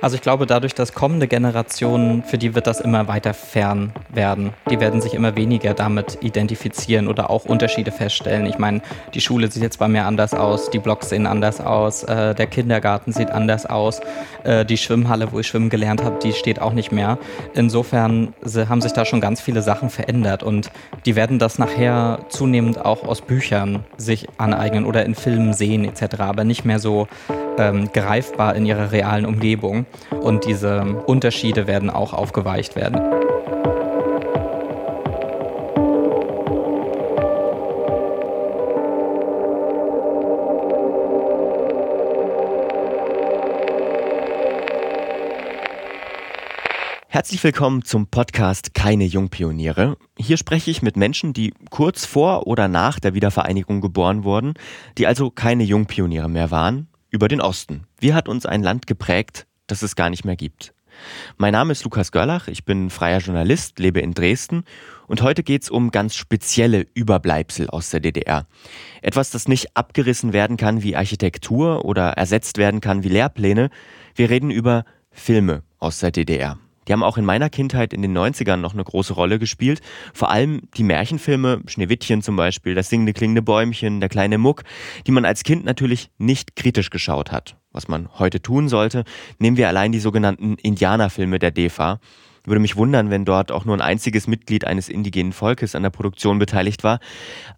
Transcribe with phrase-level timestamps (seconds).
[0.00, 4.52] Also ich glaube, dadurch, dass kommende Generationen, für die wird das immer weiter fern werden.
[4.70, 8.46] Die werden sich immer weniger damit identifizieren oder auch Unterschiede feststellen.
[8.46, 8.80] Ich meine,
[9.14, 12.46] die Schule sieht jetzt bei mir anders aus, die Blogs sehen anders aus, äh, der
[12.46, 14.00] Kindergarten sieht anders aus,
[14.44, 17.18] äh, die Schwimmhalle, wo ich schwimmen gelernt habe, die steht auch nicht mehr.
[17.54, 18.34] Insofern
[18.68, 20.70] haben sich da schon ganz viele Sachen verändert und
[21.06, 26.20] die werden das nachher zunehmend auch aus Büchern sich aneignen oder in Filmen sehen etc.,
[26.20, 27.08] aber nicht mehr so
[27.58, 29.86] ähm, greifbar in ihrer realen Umgebung.
[30.10, 33.00] Und diese Unterschiede werden auch aufgeweicht werden.
[47.18, 49.96] Herzlich willkommen zum Podcast Keine Jungpioniere.
[50.16, 54.54] Hier spreche ich mit Menschen, die kurz vor oder nach der Wiedervereinigung geboren wurden,
[54.98, 57.86] die also keine Jungpioniere mehr waren, über den Osten.
[57.98, 60.74] Wie hat uns ein Land geprägt, das es gar nicht mehr gibt?
[61.36, 64.64] Mein Name ist Lukas Görlach, ich bin freier Journalist, lebe in Dresden
[65.06, 68.46] und heute geht es um ganz spezielle Überbleibsel aus der DDR.
[69.00, 73.70] Etwas, das nicht abgerissen werden kann wie Architektur oder ersetzt werden kann wie Lehrpläne.
[74.14, 76.58] Wir reden über Filme aus der DDR.
[76.88, 79.82] Die haben auch in meiner Kindheit in den 90ern noch eine große Rolle gespielt.
[80.14, 84.64] Vor allem die Märchenfilme, Schneewittchen zum Beispiel, das singende klingende Bäumchen, der kleine Muck,
[85.06, 87.56] die man als Kind natürlich nicht kritisch geschaut hat.
[87.72, 89.04] Was man heute tun sollte,
[89.38, 92.00] nehmen wir allein die sogenannten Indianerfilme der DEFA.
[92.44, 95.90] Würde mich wundern, wenn dort auch nur ein einziges Mitglied eines indigenen Volkes an der
[95.90, 97.00] Produktion beteiligt war.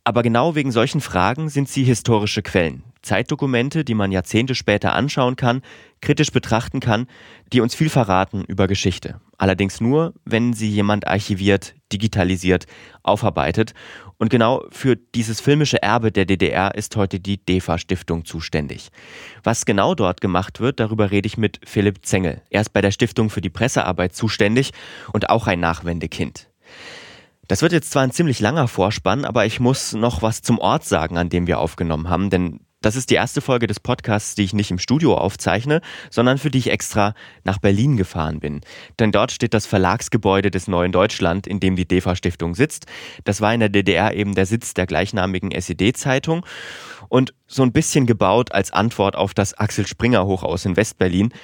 [0.02, 2.82] Aber genau wegen solchen Fragen sind sie historische Quellen.
[3.02, 5.62] Zeitdokumente, die man Jahrzehnte später anschauen kann,
[6.00, 7.06] kritisch betrachten kann,
[7.52, 9.20] die uns viel verraten über Geschichte.
[9.38, 12.66] Allerdings nur, wenn sie jemand archiviert, digitalisiert,
[13.02, 13.74] aufarbeitet.
[14.18, 18.90] Und genau für dieses filmische Erbe der DDR ist heute die DEFA Stiftung zuständig.
[19.42, 22.42] Was genau dort gemacht wird, darüber rede ich mit Philipp Zengel.
[22.50, 24.72] Er ist bei der Stiftung für die Pressearbeit zuständig
[25.12, 26.48] und auch ein Nachwendekind.
[27.48, 30.84] Das wird jetzt zwar ein ziemlich langer Vorspann, aber ich muss noch was zum Ort
[30.84, 34.42] sagen, an dem wir aufgenommen haben, denn das ist die erste Folge des Podcasts, die
[34.42, 37.14] ich nicht im Studio aufzeichne, sondern für die ich extra
[37.44, 38.60] nach Berlin gefahren bin.
[38.98, 42.86] Denn dort steht das Verlagsgebäude des Neuen Deutschland, in dem die DEFA Stiftung sitzt.
[43.24, 46.46] Das war in der DDR eben der Sitz der gleichnamigen SED-Zeitung
[47.08, 51.34] und so ein bisschen gebaut als Antwort auf das Axel Springer Hochhaus in Westberlin.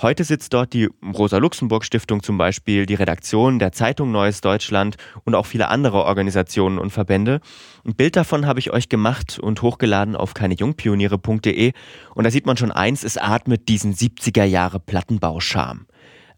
[0.00, 5.46] Heute sitzt dort die Rosa-Luxemburg-Stiftung zum Beispiel, die Redaktion der Zeitung Neues Deutschland und auch
[5.46, 7.40] viele andere Organisationen und Verbände.
[7.84, 11.72] Ein Bild davon habe ich euch gemacht und hochgeladen auf keinejungpioniere.de
[12.14, 15.86] und da sieht man schon eins, es atmet diesen 70er Jahre Plattenbauscham.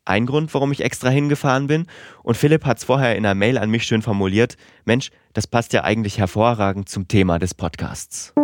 [0.04, 1.86] Ein Grund, warum ich extra hingefahren bin.
[2.22, 4.56] Und Philipp hat es vorher in einer Mail an mich schön formuliert.
[4.84, 8.34] Mensch, das passt ja eigentlich hervorragend zum Thema des Podcasts.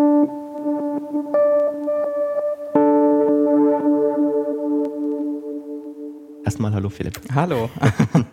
[6.51, 7.21] Erstmal hallo Philipp.
[7.33, 7.71] Hallo.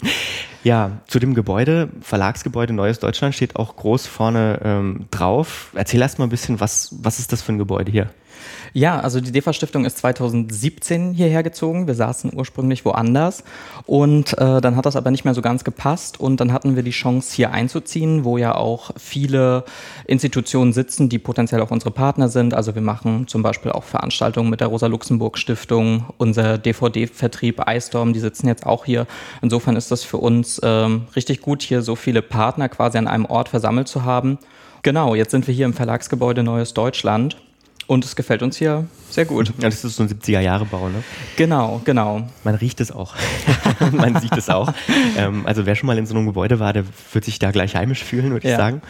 [0.64, 5.70] ja, zu dem Gebäude, Verlagsgebäude Neues Deutschland steht auch groß vorne ähm, drauf.
[5.76, 8.10] Erzähl erst mal ein bisschen, was, was ist das für ein Gebäude hier?
[8.74, 11.88] Ja, also die DEFA-Stiftung ist 2017 hierher gezogen.
[11.88, 13.44] Wir saßen ursprünglich woanders
[13.86, 16.84] und äh, dann hat das aber nicht mehr so ganz gepasst und dann hatten wir
[16.84, 19.64] die Chance hier einzuziehen, wo ja auch viele
[20.06, 22.54] Institutionen sitzen, die potenziell auch unsere Partner sind.
[22.54, 28.48] Also wir machen zum Beispiel auch Veranstaltungen mit der Rosa-Luxemburg-Stiftung, unser DVD-Vertrieb iStorm, die sitzen
[28.48, 29.08] jetzt auch hier.
[29.42, 33.26] Insofern ist das für uns ähm, richtig gut, hier so viele Partner quasi an einem
[33.26, 34.38] Ort versammelt zu haben.
[34.84, 37.38] Genau, jetzt sind wir hier im Verlagsgebäude Neues Deutschland
[37.88, 39.54] und es gefällt uns hier sehr gut.
[39.60, 41.04] Ja, das ist so ein 70er-Jahre-Bau, ne?
[41.38, 42.28] Genau, genau.
[42.44, 43.16] Man riecht es auch.
[43.92, 44.74] Man sieht es auch.
[45.18, 46.84] Ähm, also wer schon mal in so einem Gebäude war, der
[47.14, 48.54] wird sich da gleich heimisch fühlen, würde ja.
[48.54, 48.82] ich sagen.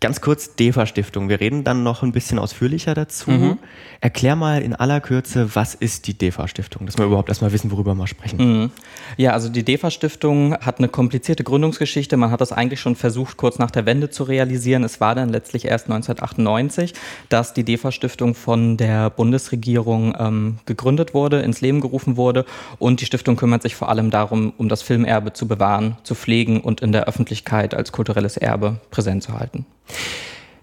[0.00, 1.28] Ganz kurz DEFA-Stiftung.
[1.28, 3.30] Wir reden dann noch ein bisschen ausführlicher dazu.
[3.30, 3.58] Mhm.
[4.00, 7.94] Erklär mal in aller Kürze, was ist die DEFA-Stiftung, dass wir überhaupt erstmal wissen, worüber
[7.94, 8.38] wir sprechen.
[8.38, 8.70] Mhm.
[9.18, 12.16] Ja, also die DEFA-Stiftung hat eine komplizierte Gründungsgeschichte.
[12.16, 14.84] Man hat das eigentlich schon versucht, kurz nach der Wende zu realisieren.
[14.84, 16.94] Es war dann letztlich erst 1998,
[17.28, 22.46] dass die DEFA-Stiftung von der Bundesregierung ähm, gegründet wurde, ins Leben gerufen wurde.
[22.78, 26.60] Und die Stiftung kümmert sich vor allem darum, um das Filmerbe zu bewahren, zu pflegen
[26.60, 29.66] und in der Öffentlichkeit als kulturelles Erbe präsent zu halten.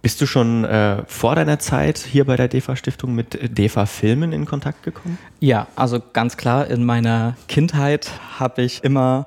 [0.01, 4.31] Bist du schon äh, vor deiner Zeit hier bei der DEFA Stiftung mit DEFA Filmen
[4.31, 5.17] in Kontakt gekommen?
[5.39, 9.25] Ja, also ganz klar, in meiner Kindheit habe ich immer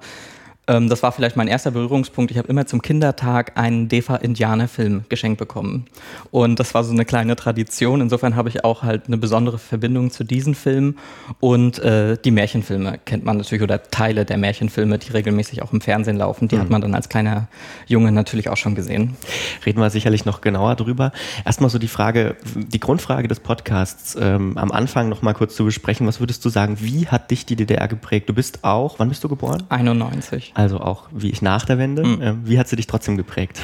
[0.66, 2.30] Ähm, das war vielleicht mein erster Berührungspunkt.
[2.30, 5.86] Ich habe immer zum Kindertag einen DEFA-Indianer-Film geschenkt bekommen.
[6.30, 8.00] Und das war so eine kleine Tradition.
[8.00, 10.98] Insofern habe ich auch halt eine besondere Verbindung zu diesen Filmen.
[11.40, 15.80] Und äh, die Märchenfilme kennt man natürlich oder Teile der Märchenfilme, die regelmäßig auch im
[15.80, 16.48] Fernsehen laufen.
[16.48, 16.60] Die mhm.
[16.60, 17.48] hat man dann als kleiner
[17.86, 19.16] Junge natürlich auch schon gesehen.
[19.64, 21.12] Reden wir sicherlich noch genauer drüber.
[21.44, 25.64] Erstmal so die Frage, die Grundfrage des Podcasts ähm, am Anfang noch mal kurz zu
[25.64, 26.06] besprechen.
[26.06, 28.28] Was würdest du sagen, wie hat dich die DDR geprägt?
[28.28, 29.64] Du bist auch, wann bist du geboren?
[29.68, 32.04] 91 also auch wie ich nach der Wende.
[32.04, 32.40] Mhm.
[32.44, 33.60] Wie hat sie dich trotzdem geprägt?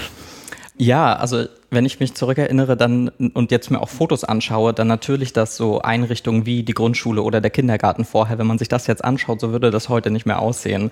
[0.79, 5.33] Ja, also wenn ich mich zurückerinnere dann und jetzt mir auch Fotos anschaue, dann natürlich,
[5.33, 9.03] dass so Einrichtungen wie die Grundschule oder der Kindergarten vorher, wenn man sich das jetzt
[9.03, 10.91] anschaut, so würde das heute nicht mehr aussehen.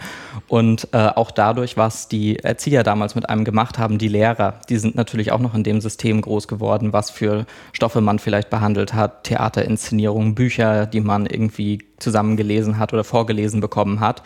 [0.48, 4.78] Und äh, auch dadurch, was die Erzieher damals mit einem gemacht haben, die Lehrer, die
[4.78, 8.94] sind natürlich auch noch in dem System groß geworden, was für Stoffe man vielleicht behandelt
[8.94, 14.22] hat, Theaterinszenierungen, Bücher, die man irgendwie zusammengelesen hat oder vorgelesen bekommen hat.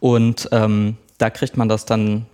[0.00, 2.26] Und ähm, da kriegt man das dann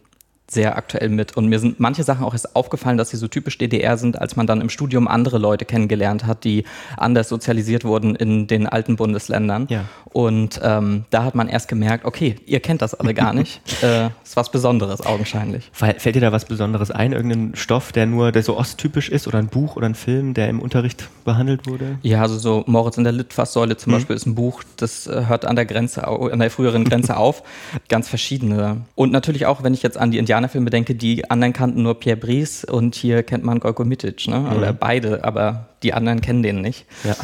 [0.51, 1.37] sehr aktuell mit.
[1.37, 4.35] Und mir sind manche Sachen auch erst aufgefallen, dass sie so typisch DDR sind, als
[4.35, 6.65] man dann im Studium andere Leute kennengelernt hat, die
[6.97, 9.67] anders sozialisiert wurden in den alten Bundesländern.
[9.71, 9.85] Ja.
[10.13, 13.61] Und ähm, da hat man erst gemerkt, okay, ihr kennt das alle gar nicht.
[13.83, 15.71] äh, ist was Besonderes augenscheinlich.
[15.73, 17.13] Fällt dir da was Besonderes ein?
[17.13, 20.49] Irgendein Stoff, der nur, der so osttypisch ist oder ein Buch oder ein Film, der
[20.49, 21.99] im Unterricht behandelt wurde?
[22.03, 23.97] Ja, also so Moritz in der Litfaßsäule zum mhm.
[23.97, 27.45] Beispiel ist ein Buch, das äh, hört an der Grenze, an der früheren Grenze auf.
[27.89, 28.83] Ganz verschiedene.
[28.97, 32.17] Und natürlich auch, wenn ich jetzt an die Indianer Denke, die anderen kannten nur Pierre
[32.17, 34.41] Brice und hier kennt man Gorko Mitic, ne?
[34.41, 34.53] Mhm.
[34.57, 36.87] Oder beide, aber die anderen kennen den nicht.
[37.05, 37.17] Ja.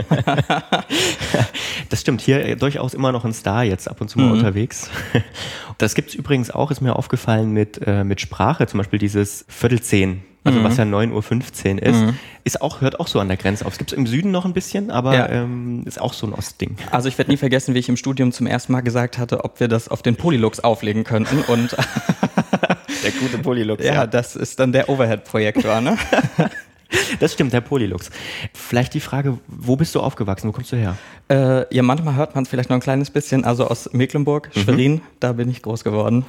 [1.88, 2.20] das stimmt.
[2.20, 4.32] Hier durchaus immer noch ein Star jetzt ab und zu mal mhm.
[4.32, 4.90] unterwegs.
[5.78, 9.44] Das gibt es übrigens auch, ist mir aufgefallen mit, äh, mit Sprache, zum Beispiel dieses
[9.48, 10.64] Viertel zehn also mhm.
[10.64, 12.18] was ja 9.15 Uhr ist, mhm.
[12.42, 13.72] ist auch, hört auch so an der Grenze auf.
[13.72, 15.28] Es gibt es im Süden noch ein bisschen, aber ja.
[15.28, 16.76] ähm, ist auch so ein Ostding.
[16.90, 19.60] Also ich werde nie vergessen, wie ich im Studium zum ersten Mal gesagt hatte, ob
[19.60, 21.76] wir das auf den Polylux auflegen könnten und
[23.02, 23.84] der gute Polylux.
[23.84, 25.96] Ja, ja, das ist dann der Overhead-Projektor, ne?
[27.20, 28.10] Das stimmt, Herr Polylux.
[28.52, 30.48] Vielleicht die Frage, wo bist du aufgewachsen?
[30.48, 30.96] Wo kommst du her?
[31.28, 33.44] Äh, ja, manchmal hört man es vielleicht noch ein kleines bisschen.
[33.44, 34.60] Also aus Mecklenburg, mhm.
[34.60, 36.24] Schwerin, da bin ich groß geworden.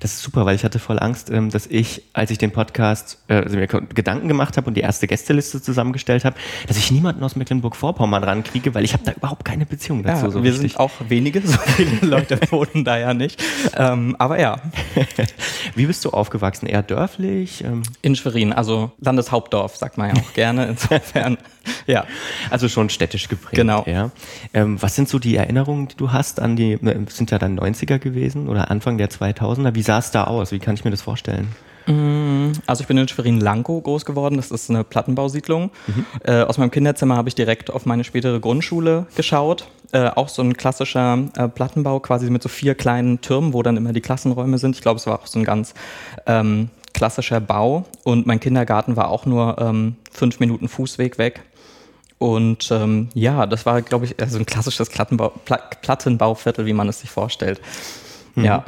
[0.00, 3.18] Das ist super, weil ich hatte voll Angst, ähm, dass ich, als ich den Podcast,
[3.28, 6.36] äh, also mir Gedanken gemacht habe und die erste Gästeliste zusammengestellt habe,
[6.66, 10.26] dass ich niemanden aus Mecklenburg-Vorpommern rankriege, weil ich habe da überhaupt keine Beziehung dazu.
[10.26, 10.72] Ja, so wir richtig.
[10.72, 13.42] sind auch wenige, so viele Leute wohnen da ja nicht.
[13.76, 14.60] Ähm, aber ja.
[15.74, 16.66] Wie bist du aufgewachsen?
[16.66, 17.62] Eher dörflich?
[17.62, 17.82] Ähm?
[18.02, 20.66] In Schwerin, also Landeshauptdorf, sagt man ja auch gerne.
[20.70, 21.38] Insofern,
[21.86, 22.04] ja.
[22.50, 23.56] Also schon städtisch geprägt.
[23.56, 23.84] Genau.
[23.86, 24.10] Ja.
[24.54, 27.58] Ähm, was sind so die Erinnerungen, die du hast an die, ne, sind ja dann
[27.58, 29.74] 90er gewesen oder Anfang der 2000er?
[29.74, 30.52] Wie sah es da aus?
[30.52, 31.48] Wie kann ich mir das vorstellen?
[31.86, 35.70] Mm, also ich bin in Schwerin-Lankow groß geworden, das ist eine Plattenbausiedlung.
[35.86, 36.06] Mhm.
[36.24, 39.68] Äh, aus meinem Kinderzimmer habe ich direkt auf meine spätere Grundschule geschaut.
[39.92, 43.76] Äh, auch so ein klassischer äh, Plattenbau, quasi mit so vier kleinen Türmen, wo dann
[43.76, 44.74] immer die Klassenräume sind.
[44.74, 45.74] Ich glaube, es war auch so ein ganz
[46.26, 51.42] ähm, klassischer Bau und mein Kindergarten war auch nur ähm, fünf Minuten Fußweg weg.
[52.18, 55.34] Und ähm, ja, das war, glaube ich, so ein klassisches Plattenbau,
[55.82, 57.60] Plattenbauviertel, wie man es sich vorstellt.
[58.36, 58.44] Mhm.
[58.44, 58.64] Ja.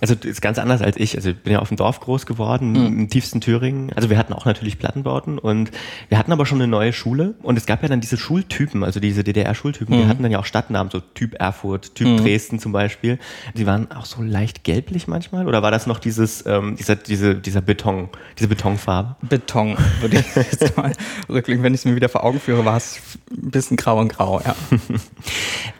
[0.00, 1.16] Also das ist ganz anders als ich.
[1.16, 3.00] Also ich bin ja auf dem Dorf groß geworden, mhm.
[3.00, 3.92] im tiefsten Thüringen.
[3.94, 5.70] Also wir hatten auch natürlich Plattenbauten und
[6.08, 9.00] wir hatten aber schon eine neue Schule und es gab ja dann diese Schultypen, also
[9.00, 9.96] diese DDR-Schultypen.
[9.96, 10.00] Mhm.
[10.02, 12.16] Wir hatten dann ja auch Stadtnamen, so Typ Erfurt, Typ mhm.
[12.18, 13.18] Dresden zum Beispiel.
[13.54, 17.34] Die waren auch so leicht gelblich manchmal oder war das noch dieses, ähm, dieser, diese,
[17.34, 18.08] dieser Beton,
[18.38, 19.16] diese Betonfarbe?
[19.22, 20.92] Beton, würde ich jetzt mal
[21.28, 21.62] rückblicken.
[21.62, 24.40] Wenn ich es mir wieder vor Augen führe, war es ein bisschen grau und grau,
[24.44, 24.54] ja.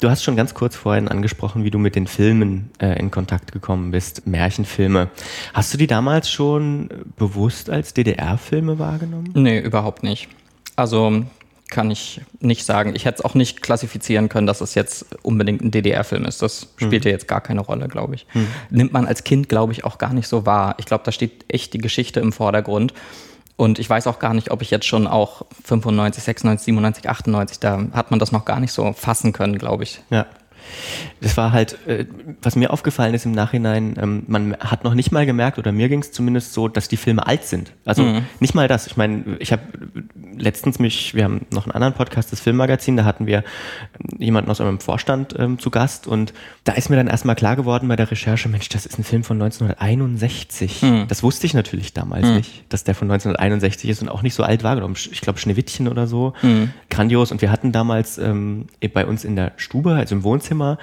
[0.00, 3.25] Du hast schon ganz kurz vorhin angesprochen, wie du mit den Filmen äh, in Kontakt
[3.52, 5.10] gekommen bist Märchenfilme.
[5.54, 9.30] Hast du die damals schon bewusst als DDR-Filme wahrgenommen?
[9.34, 10.28] Nee, überhaupt nicht.
[10.76, 11.24] Also
[11.68, 12.94] kann ich nicht sagen.
[12.94, 16.42] Ich hätte es auch nicht klassifizieren können, dass es jetzt unbedingt ein DDR-Film ist.
[16.42, 17.08] Das spielt mhm.
[17.08, 18.26] ja jetzt gar keine Rolle, glaube ich.
[18.34, 18.48] Mhm.
[18.70, 20.76] Nimmt man als Kind, glaube ich, auch gar nicht so wahr.
[20.78, 22.94] Ich glaube, da steht echt die Geschichte im Vordergrund.
[23.56, 27.58] Und ich weiß auch gar nicht, ob ich jetzt schon auch 95, 96, 97, 98,
[27.58, 30.00] da hat man das noch gar nicht so fassen können, glaube ich.
[30.10, 30.26] Ja.
[31.20, 32.06] Das war halt, äh,
[32.42, 35.88] was mir aufgefallen ist im Nachhinein, ähm, man hat noch nicht mal gemerkt, oder mir
[35.88, 37.72] ging es zumindest so, dass die Filme alt sind.
[37.84, 38.26] Also mhm.
[38.40, 38.86] nicht mal das.
[38.86, 39.62] Ich meine, ich habe
[40.36, 43.44] letztens mich, wir haben noch einen anderen Podcast, das Filmmagazin, da hatten wir
[44.18, 46.32] jemanden aus eurem Vorstand ähm, zu Gast und
[46.64, 49.24] da ist mir dann erstmal klar geworden bei der Recherche, Mensch, das ist ein Film
[49.24, 50.82] von 1961.
[50.82, 51.04] Mhm.
[51.08, 52.36] Das wusste ich natürlich damals mhm.
[52.36, 54.96] nicht, dass der von 1961 ist und auch nicht so alt wahrgenommen.
[55.10, 56.32] Ich glaube Schneewittchen oder so.
[56.42, 56.70] Mhm.
[56.90, 57.32] Grandios.
[57.32, 60.76] Und wir hatten damals ähm, bei uns in der Stube, also im Wohnzimmer,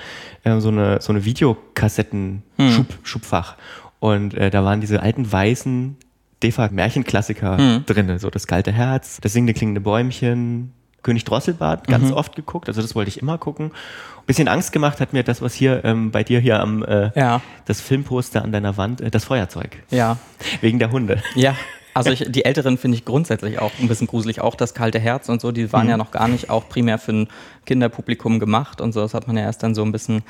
[0.43, 3.55] äh, so eine, so eine Videokassetten-Schubfach.
[3.55, 3.59] Hm.
[3.99, 5.97] Und äh, da waren diese alten weißen
[6.43, 7.85] DEFA-Märchenklassiker hm.
[7.85, 8.19] drin.
[8.19, 10.71] So das kalte Herz, das singende klingende Bäumchen,
[11.03, 12.13] König Drosselbart ganz mhm.
[12.13, 13.67] oft geguckt, also das wollte ich immer gucken.
[13.67, 17.11] Ein bisschen Angst gemacht hat mir das, was hier ähm, bei dir hier am äh,
[17.19, 17.41] ja.
[17.65, 19.83] das Filmposter an deiner Wand, äh, das Feuerzeug.
[19.91, 20.17] Ja.
[20.61, 21.21] Wegen der Hunde.
[21.35, 21.55] Ja.
[21.93, 24.39] Also ich, die Älteren finde ich grundsätzlich auch ein bisschen gruselig.
[24.39, 25.89] Auch das kalte Herz und so, die waren mhm.
[25.89, 27.27] ja noch gar nicht auch primär für ein
[27.65, 29.01] Kinderpublikum gemacht und so.
[29.01, 30.23] Das hat man ja erst dann so ein bisschen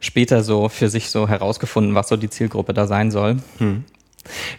[0.00, 3.38] später so für sich so herausgefunden, was so die Zielgruppe da sein soll.
[3.58, 3.84] Mhm.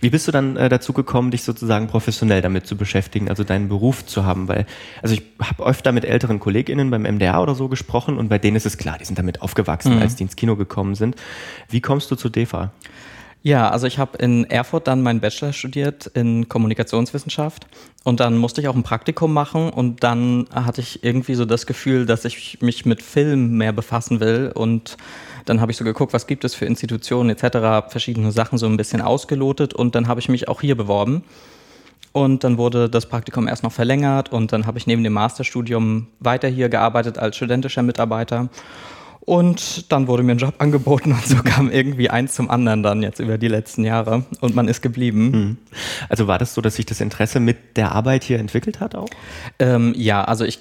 [0.01, 3.69] Wie bist du dann äh, dazu gekommen, dich sozusagen professionell damit zu beschäftigen, also deinen
[3.69, 4.48] Beruf zu haben?
[4.48, 4.65] Weil,
[5.01, 8.57] also ich habe öfter mit älteren KollegInnen beim MDR oder so gesprochen und bei denen
[8.57, 10.01] ist es klar, die sind damit aufgewachsen, mhm.
[10.01, 11.15] als die ins Kino gekommen sind.
[11.69, 12.72] Wie kommst du zu DEFA?
[13.45, 17.67] Ja, also ich habe in Erfurt dann meinen Bachelor studiert in Kommunikationswissenschaft
[18.03, 21.67] und dann musste ich auch ein Praktikum machen und dann hatte ich irgendwie so das
[21.67, 24.97] Gefühl, dass ich mich mit Film mehr befassen will und
[25.45, 28.77] dann habe ich so geguckt, was gibt es für Institutionen etc., verschiedene Sachen so ein
[28.77, 31.23] bisschen ausgelotet und dann habe ich mich auch hier beworben.
[32.13, 36.07] Und dann wurde das Praktikum erst noch verlängert und dann habe ich neben dem Masterstudium
[36.19, 38.49] weiter hier gearbeitet als studentischer Mitarbeiter.
[39.25, 43.01] Und dann wurde mir ein Job angeboten und so kam irgendwie eins zum anderen dann
[43.01, 45.34] jetzt über die letzten Jahre und man ist geblieben.
[45.34, 45.58] Hm.
[46.10, 49.10] Also war das so, dass sich das Interesse mit der Arbeit hier entwickelt hat auch?
[49.58, 50.60] Ähm, ja, also ich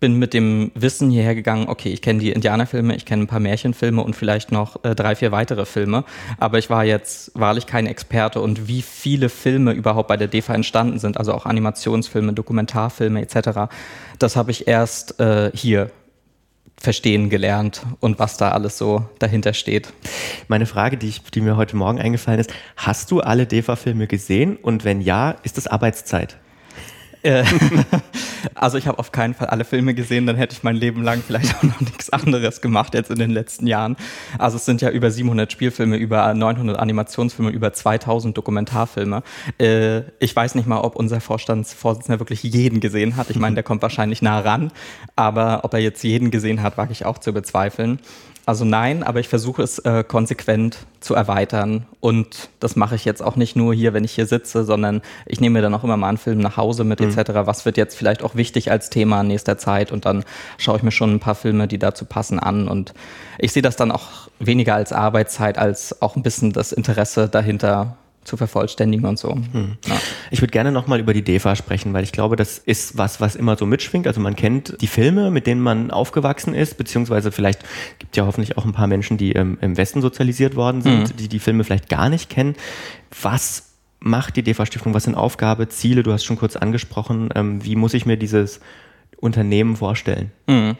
[0.00, 3.40] bin mit dem Wissen hierher gegangen, okay, ich kenne die Indianerfilme, ich kenne ein paar
[3.40, 6.04] Märchenfilme und vielleicht noch äh, drei, vier weitere Filme,
[6.38, 10.54] aber ich war jetzt wahrlich kein Experte und wie viele Filme überhaupt bei der DEFA
[10.54, 13.72] entstanden sind, also auch Animationsfilme, Dokumentarfilme etc.,
[14.18, 15.90] das habe ich erst äh, hier
[16.84, 19.92] verstehen gelernt und was da alles so dahinter steht.
[20.46, 24.56] Meine Frage, die, ich, die mir heute Morgen eingefallen ist, hast du alle DEFA-Filme gesehen
[24.56, 26.36] und wenn ja, ist das Arbeitszeit?
[28.54, 31.22] Also ich habe auf keinen Fall alle Filme gesehen, dann hätte ich mein Leben lang
[31.26, 33.96] vielleicht auch noch nichts anderes gemacht jetzt in den letzten Jahren.
[34.38, 39.22] Also es sind ja über 700 Spielfilme, über 900 Animationsfilme, über 2000 Dokumentarfilme.
[39.58, 43.30] Äh, ich weiß nicht mal, ob unser Vorstandsvorsitzender wirklich jeden gesehen hat.
[43.30, 44.70] Ich meine, der kommt wahrscheinlich nah ran,
[45.16, 47.98] aber ob er jetzt jeden gesehen hat, wage ich auch zu bezweifeln.
[48.46, 51.86] Also nein, aber ich versuche es äh, konsequent zu erweitern.
[52.00, 55.40] Und das mache ich jetzt auch nicht nur hier, wenn ich hier sitze, sondern ich
[55.40, 57.08] nehme mir dann auch immer mal einen Film nach Hause mit mhm.
[57.08, 57.30] etc.
[57.44, 59.92] Was wird jetzt vielleicht auch wichtig als Thema in nächster Zeit?
[59.92, 60.24] Und dann
[60.58, 62.68] schaue ich mir schon ein paar Filme, die dazu passen, an.
[62.68, 62.92] Und
[63.38, 67.96] ich sehe das dann auch weniger als Arbeitszeit, als auch ein bisschen das Interesse dahinter
[68.24, 69.34] zu vervollständigen und so.
[69.34, 69.76] Hm.
[69.86, 69.96] Ja.
[70.30, 73.36] Ich würde gerne nochmal über die DEFA sprechen, weil ich glaube, das ist was, was
[73.36, 74.06] immer so mitschwingt.
[74.06, 77.60] Also man kennt die Filme, mit denen man aufgewachsen ist, beziehungsweise vielleicht
[77.98, 81.16] gibt ja hoffentlich auch ein paar Menschen, die ähm, im Westen sozialisiert worden sind, mhm.
[81.16, 82.54] die die Filme vielleicht gar nicht kennen.
[83.22, 84.94] Was macht die DEFA-Stiftung?
[84.94, 86.02] Was sind Aufgabe, Ziele?
[86.02, 87.30] Du hast schon kurz angesprochen.
[87.34, 88.60] Ähm, wie muss ich mir dieses
[89.18, 90.30] Unternehmen vorstellen?
[90.46, 90.76] Mhm.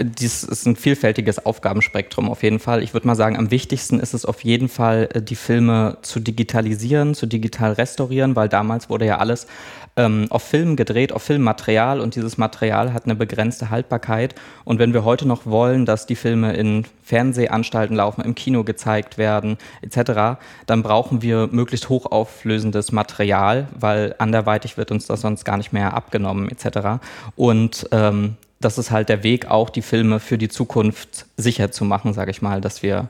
[0.00, 2.84] Dies ist ein vielfältiges Aufgabenspektrum auf jeden Fall.
[2.84, 6.20] Ich würde mal sagen, am wichtigsten ist es auf jeden Fall, äh, die Filme zu
[6.20, 9.48] digitalisieren, zu digital restaurieren, weil damals wurde ja alles
[9.96, 14.36] ähm, auf Film gedreht, auf Filmmaterial und dieses Material hat eine begrenzte Haltbarkeit.
[14.64, 19.18] Und wenn wir heute noch wollen, dass die Filme in Fernsehanstalten laufen, im Kino gezeigt
[19.18, 25.56] werden, etc., dann brauchen wir möglichst hochauflösendes Material, weil anderweitig wird uns das sonst gar
[25.56, 27.00] nicht mehr abgenommen, etc.
[27.34, 31.84] Und ähm, das ist halt der Weg, auch die Filme für die Zukunft sicher zu
[31.84, 33.08] machen, sage ich mal, dass wir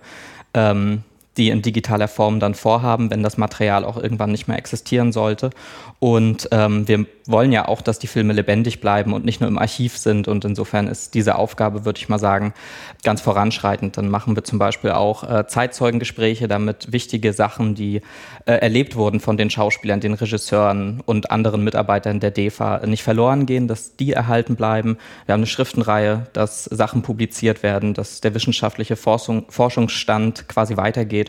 [0.54, 1.02] ähm,
[1.38, 5.50] die in digitaler Form dann vorhaben, wenn das Material auch irgendwann nicht mehr existieren sollte.
[6.00, 9.58] Und ähm, wir wollen ja auch, dass die Filme lebendig bleiben und nicht nur im
[9.58, 10.28] Archiv sind.
[10.28, 12.54] Und insofern ist diese Aufgabe, würde ich mal sagen,
[13.04, 13.96] ganz voranschreitend.
[13.96, 18.02] Dann machen wir zum Beispiel auch äh, Zeitzeugengespräche, damit wichtige Sachen, die
[18.46, 23.46] äh, erlebt wurden von den Schauspielern, den Regisseuren und anderen Mitarbeitern der DEFA, nicht verloren
[23.46, 24.98] gehen, dass die erhalten bleiben.
[25.26, 31.27] Wir haben eine Schriftenreihe, dass Sachen publiziert werden, dass der wissenschaftliche Forschung, Forschungsstand quasi weitergeht.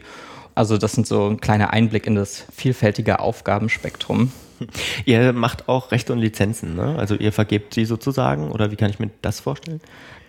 [0.56, 4.32] Also das sind so ein kleiner Einblick in das vielfältige Aufgabenspektrum.
[5.06, 6.96] Ihr macht auch Rechte und Lizenzen, ne?
[6.98, 9.80] Also ihr vergebt sie sozusagen oder wie kann ich mir das vorstellen?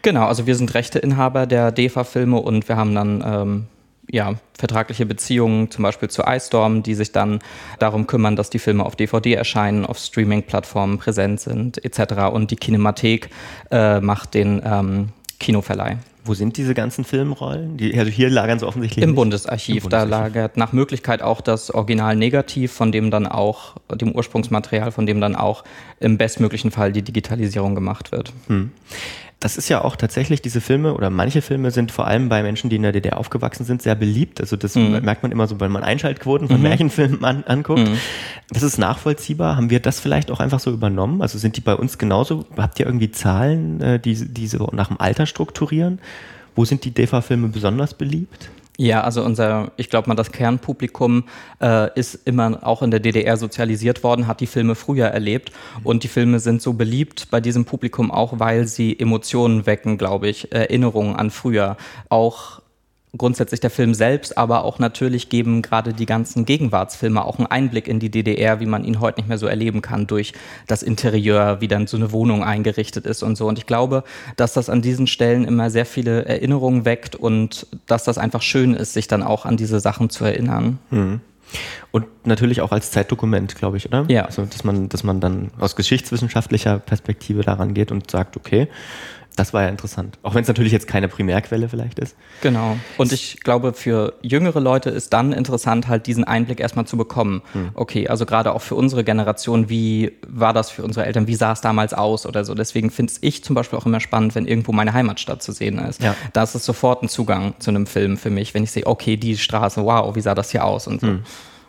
[0.02, 3.66] Genau, also wir sind Rechteinhaber der DEFA-Filme und wir haben dann ähm,
[4.10, 7.40] ja, vertragliche Beziehungen, zum Beispiel zu iStorm, die sich dann
[7.78, 12.32] darum kümmern, dass die Filme auf DVD erscheinen, auf Streaming-Plattformen präsent sind, etc.
[12.32, 13.30] Und die Kinemathek
[13.70, 15.08] äh, macht den ähm,
[15.38, 15.98] Kinoverleih.
[16.24, 17.76] Wo sind diese ganzen Filmrollen?
[17.76, 19.02] Die, also hier lagern sie offensichtlich.
[19.02, 19.76] Im, Bundesarchiv.
[19.76, 20.10] Im Bundesarchiv.
[20.10, 25.06] Da lagert nach Möglichkeit auch das Original negativ, von dem dann auch, dem Ursprungsmaterial, von
[25.06, 25.64] dem dann auch
[25.98, 28.32] im bestmöglichen Fall die Digitalisierung gemacht wird.
[28.48, 28.70] Hm
[29.40, 32.68] das ist ja auch tatsächlich, diese Filme oder manche Filme sind vor allem bei Menschen,
[32.68, 34.38] die in der DDR aufgewachsen sind, sehr beliebt.
[34.38, 35.00] Also das mhm.
[35.02, 36.62] merkt man immer so, wenn man Einschaltquoten von mhm.
[36.62, 37.88] Märchenfilmen an, anguckt.
[37.88, 37.96] Mhm.
[38.50, 39.56] Das ist nachvollziehbar.
[39.56, 41.22] Haben wir das vielleicht auch einfach so übernommen?
[41.22, 42.44] Also sind die bei uns genauso?
[42.58, 46.00] Habt ihr irgendwie Zahlen, äh, die, die so nach dem Alter strukturieren?
[46.54, 48.50] Wo sind die DEFA-Filme besonders beliebt?
[48.80, 51.24] Ja, also unser, ich glaube mal, das Kernpublikum
[51.60, 55.52] äh, ist immer auch in der DDR sozialisiert worden, hat die Filme früher erlebt
[55.84, 60.28] und die Filme sind so beliebt bei diesem Publikum auch, weil sie Emotionen wecken, glaube
[60.28, 61.76] ich, Erinnerungen an früher.
[62.08, 62.59] Auch
[63.16, 67.88] grundsätzlich der Film selbst, aber auch natürlich geben gerade die ganzen Gegenwartsfilme auch einen Einblick
[67.88, 70.32] in die DDR, wie man ihn heute nicht mehr so erleben kann, durch
[70.66, 73.48] das Interieur, wie dann so eine Wohnung eingerichtet ist und so.
[73.48, 74.04] Und ich glaube,
[74.36, 78.74] dass das an diesen Stellen immer sehr viele Erinnerungen weckt und dass das einfach schön
[78.74, 80.78] ist, sich dann auch an diese Sachen zu erinnern.
[80.90, 81.20] Mhm.
[81.90, 84.04] Und natürlich auch als Zeitdokument, glaube ich, oder?
[84.08, 84.26] Ja.
[84.26, 88.68] Also, dass man, dass man dann aus geschichtswissenschaftlicher Perspektive daran geht und sagt, okay,
[89.36, 90.18] das war ja interessant.
[90.22, 92.16] Auch wenn es natürlich jetzt keine Primärquelle vielleicht ist.
[92.42, 92.76] Genau.
[92.98, 97.42] Und ich glaube, für jüngere Leute ist dann interessant, halt diesen Einblick erstmal zu bekommen.
[97.52, 97.70] Hm.
[97.74, 101.26] Okay, also gerade auch für unsere Generation, wie war das für unsere Eltern?
[101.26, 102.54] Wie sah es damals aus oder so?
[102.54, 106.02] Deswegen finde ich zum Beispiel auch immer spannend, wenn irgendwo meine Heimatstadt zu sehen ist.
[106.02, 106.14] Ja.
[106.32, 109.16] Da ist es sofort ein Zugang zu einem Film für mich, wenn ich sehe, okay,
[109.16, 111.06] die Straße, wow, wie sah das hier aus und so.
[111.06, 111.22] Hm.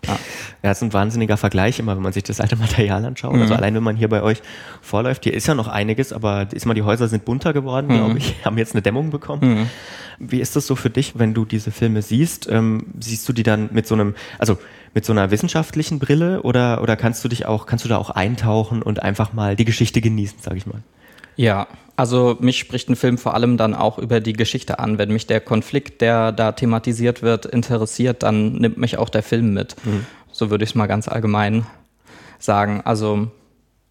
[0.07, 0.17] Ja.
[0.63, 3.33] ja, ist ein wahnsinniger Vergleich immer, wenn man sich das alte Material anschaut.
[3.33, 3.41] Mhm.
[3.41, 4.41] Also allein, wenn man hier bei euch
[4.81, 7.93] vorläuft, hier ist ja noch einiges, aber ist mal, die Häuser sind bunter geworden, mhm.
[7.93, 9.41] glaube ich, haben jetzt eine Dämmung bekommen.
[9.59, 9.69] Mhm.
[10.19, 12.47] Wie ist das so für dich, wenn du diese Filme siehst?
[12.49, 14.57] Ähm, siehst du die dann mit so einem, also
[14.93, 18.09] mit so einer wissenschaftlichen Brille oder, oder kannst du dich auch, kannst du da auch
[18.09, 20.81] eintauchen und einfach mal die Geschichte genießen, sage ich mal?
[21.35, 24.97] Ja, also mich spricht ein Film vor allem dann auch über die Geschichte an.
[24.97, 29.53] Wenn mich der Konflikt, der da thematisiert wird, interessiert, dann nimmt mich auch der Film
[29.53, 29.75] mit.
[29.85, 30.05] Mhm.
[30.31, 31.65] So würde ich es mal ganz allgemein
[32.39, 32.81] sagen.
[32.83, 33.29] Also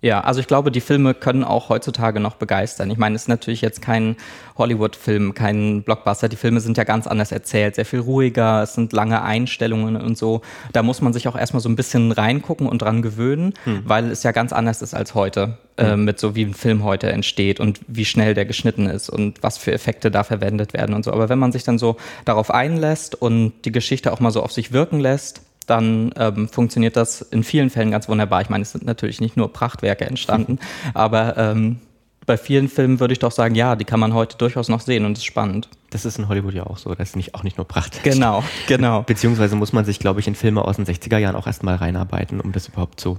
[0.03, 2.91] ja, also ich glaube, die Filme können auch heutzutage noch begeistern.
[2.91, 4.17] Ich meine, es ist natürlich jetzt kein
[4.57, 6.31] Hollywood-Film, kein Blockbuster.
[6.31, 10.17] Die Filme sind ja ganz anders erzählt, sehr viel ruhiger, es sind lange Einstellungen und
[10.17, 10.41] so.
[10.73, 13.83] Da muss man sich auch erstmal so ein bisschen reingucken und dran gewöhnen, hm.
[13.85, 15.87] weil es ja ganz anders ist als heute, hm.
[15.87, 19.43] äh, mit so wie ein Film heute entsteht und wie schnell der geschnitten ist und
[19.43, 21.13] was für Effekte da verwendet werden und so.
[21.13, 24.53] Aber wenn man sich dann so darauf einlässt und die Geschichte auch mal so auf
[24.53, 28.41] sich wirken lässt, dann ähm, funktioniert das in vielen Fällen ganz wunderbar.
[28.43, 30.59] Ich meine, es sind natürlich nicht nur Prachtwerke entstanden,
[30.95, 31.81] aber ähm,
[32.27, 35.05] bei vielen Filmen würde ich doch sagen, ja, die kann man heute durchaus noch sehen
[35.05, 35.69] und ist spannend.
[35.91, 38.03] Das ist in Hollywood ja auch so, das ist nicht, auch nicht nur Pracht.
[38.05, 39.03] Genau, genau.
[39.03, 42.41] Beziehungsweise muss man sich, glaube ich, in Filme aus den 60er Jahren auch erstmal reinarbeiten,
[42.41, 43.19] um das überhaupt so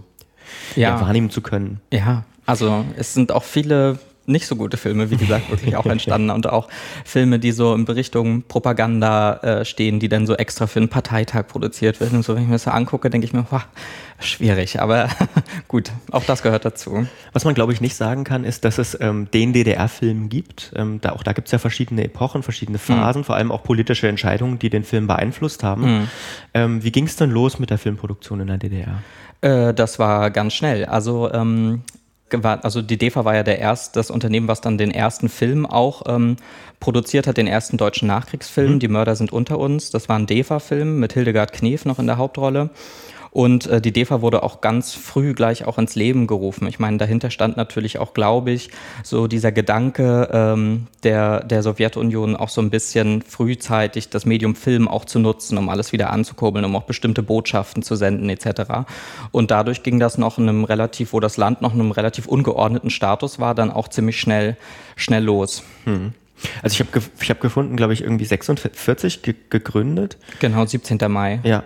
[0.76, 0.90] ja.
[0.90, 1.82] Ja, wahrnehmen zu können.
[1.92, 6.30] Ja, also es sind auch viele nicht so gute Filme, wie gesagt, wirklich auch entstanden
[6.30, 6.68] und auch
[7.06, 11.48] Filme, die so in Richtung Propaganda äh, stehen, die dann so extra für einen Parteitag
[11.48, 12.36] produziert werden und so.
[12.36, 13.64] Wenn ich mir das so angucke, denke ich mir, wow,
[14.20, 15.10] schwierig, aber
[15.68, 17.08] gut, auch das gehört dazu.
[17.34, 20.72] Was man, glaube ich, nicht sagen kann, ist, dass es ähm, den DDR-Film gibt.
[20.76, 22.94] Ähm, da, auch da gibt es ja verschiedene Epochen, verschiedene mhm.
[22.94, 23.26] Phasen, mhm.
[23.26, 25.82] vor allem auch politische Entscheidungen, die den Film beeinflusst haben.
[25.82, 26.08] Mhm.
[26.54, 29.02] Ähm, wie ging es denn los mit der Filmproduktion in der DDR?
[29.42, 30.86] Äh, das war ganz schnell.
[30.86, 31.82] Also ähm,
[32.34, 36.04] also die DEFA war ja der erste, das Unternehmen, was dann den ersten Film auch
[36.08, 36.38] ähm,
[36.80, 38.74] produziert hat, den ersten deutschen Nachkriegsfilm.
[38.74, 38.80] Mhm.
[38.80, 39.92] Die Mörder sind unter uns.
[39.92, 42.70] Das war ein DEFA-Film mit Hildegard Knef noch in der Hauptrolle.
[43.32, 46.68] Und äh, die DEFA wurde auch ganz früh gleich auch ins Leben gerufen.
[46.68, 48.70] Ich meine, dahinter stand natürlich auch, glaube ich,
[49.04, 54.90] so dieser Gedanke ähm, der, der Sowjetunion auch so ein bisschen frühzeitig das Medium Film
[54.90, 58.86] auch zu nutzen, um alles wieder anzukurbeln, um auch bestimmte Botschaften zu senden etc.
[59.32, 62.26] Und dadurch ging das noch in einem relativ, wo das Land noch in einem relativ
[62.26, 64.58] ungeordneten Status war, dann auch ziemlich schnell,
[64.98, 65.64] schnell los.
[65.86, 66.14] Hm.
[66.62, 70.18] Also ich habe ge ich hab gefunden, glaube ich, irgendwie 46 ge gegründet.
[70.40, 70.98] Genau, 17.
[71.08, 71.40] Mai.
[71.44, 71.64] Ja,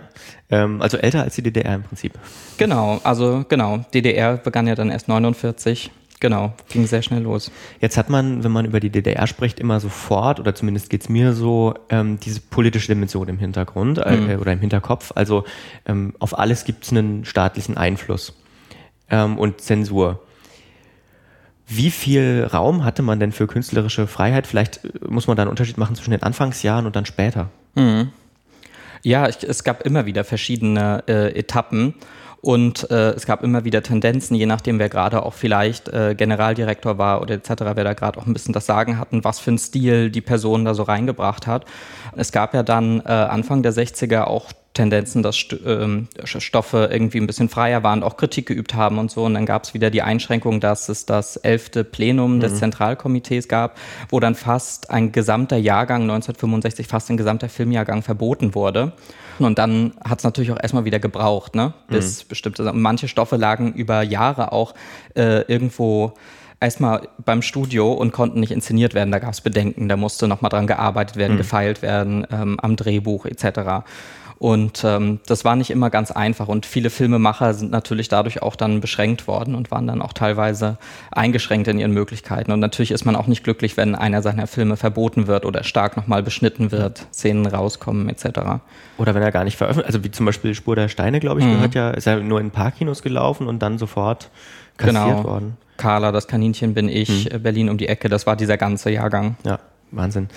[0.50, 2.12] ähm, also älter als die DDR im Prinzip.
[2.58, 5.90] Genau, also genau, DDR begann ja dann erst 49.
[6.18, 7.50] Genau, ging sehr schnell los.
[7.80, 11.08] Jetzt hat man, wenn man über die DDR spricht, immer sofort, oder zumindest geht es
[11.10, 14.40] mir so, ähm, diese politische Dimension im Hintergrund äh, mhm.
[14.40, 15.12] oder im Hinterkopf.
[15.14, 15.44] Also
[15.84, 18.32] ähm, auf alles gibt es einen staatlichen Einfluss
[19.10, 20.25] ähm, und Zensur.
[21.66, 24.46] Wie viel Raum hatte man denn für künstlerische Freiheit?
[24.46, 27.48] Vielleicht äh, muss man da einen Unterschied machen zwischen den Anfangsjahren und dann später.
[27.74, 28.12] Mhm.
[29.02, 31.94] Ja, ich, es gab immer wieder verschiedene äh, Etappen
[32.40, 36.96] und äh, es gab immer wieder Tendenzen, je nachdem, wer gerade auch vielleicht äh, Generaldirektor
[36.98, 39.58] war oder etc., wer da gerade auch ein bisschen das Sagen hatten, was für ein
[39.58, 41.64] Stil die Person da so reingebracht hat.
[42.14, 47.26] Es gab ja dann äh, Anfang der 60er auch Tendenzen, dass ähm, Stoffe irgendwie ein
[47.26, 49.24] bisschen freier waren, auch Kritik geübt haben und so.
[49.24, 52.40] Und dann gab es wieder die Einschränkung, dass es das elfte Plenum mhm.
[52.40, 53.78] des Zentralkomitees gab,
[54.10, 58.92] wo dann fast ein gesamter Jahrgang 1965, fast ein gesamter Filmjahrgang verboten wurde.
[59.38, 61.74] Und dann hat es natürlich auch erstmal wieder gebraucht, ne?
[61.88, 62.28] bis mhm.
[62.28, 64.74] bestimmte, manche Stoffe lagen über Jahre auch
[65.14, 66.14] äh, irgendwo
[66.60, 69.10] erstmal beim Studio und konnten nicht inszeniert werden.
[69.10, 71.38] Da gab es Bedenken, da musste nochmal dran gearbeitet werden, mhm.
[71.38, 73.84] gefeilt werden ähm, am Drehbuch etc.
[74.38, 76.48] Und ähm, das war nicht immer ganz einfach.
[76.48, 80.76] Und viele Filmemacher sind natürlich dadurch auch dann beschränkt worden und waren dann auch teilweise
[81.10, 82.52] eingeschränkt in ihren Möglichkeiten.
[82.52, 85.96] Und natürlich ist man auch nicht glücklich, wenn einer seiner Filme verboten wird oder stark
[85.96, 88.60] nochmal beschnitten wird, Szenen rauskommen etc.
[88.98, 91.46] Oder wenn er gar nicht veröffentlicht, also wie zum Beispiel Spur der Steine, glaube ich,
[91.46, 91.52] mhm.
[91.52, 94.30] gehört ja, ist ja nur in ein paar Kinos gelaufen und dann sofort
[94.76, 95.24] kassiert genau.
[95.24, 95.56] worden.
[95.76, 97.42] Carla, das Kaninchen bin ich, mhm.
[97.42, 99.36] Berlin um die Ecke, das war dieser ganze Jahrgang.
[99.44, 99.58] Ja.
[99.92, 100.28] Wahnsinn.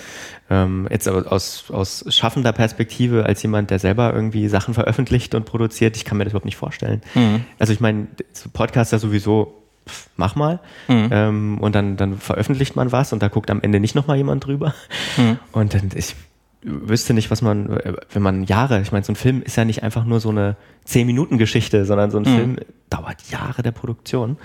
[0.48, 5.44] Ähm, jetzt aber aus, aus schaffender Perspektive, als jemand, der selber irgendwie Sachen veröffentlicht und
[5.44, 7.02] produziert, ich kann mir das überhaupt nicht vorstellen.
[7.14, 7.44] Mhm.
[7.58, 8.08] Also ich meine,
[8.52, 10.60] Podcaster sowieso, pff, mach mal.
[10.88, 11.08] Mhm.
[11.10, 14.46] Ähm, und dann, dann veröffentlicht man was und da guckt am Ende nicht nochmal jemand
[14.46, 14.74] drüber.
[15.16, 15.38] Mhm.
[15.52, 16.14] Und dann, ich
[16.62, 17.78] wüsste nicht, was man,
[18.12, 20.56] wenn man Jahre, ich meine, so ein Film ist ja nicht einfach nur so eine
[20.86, 22.36] 10-Minuten-Geschichte, sondern so ein mhm.
[22.36, 22.56] Film
[22.90, 24.36] dauert Jahre der Produktion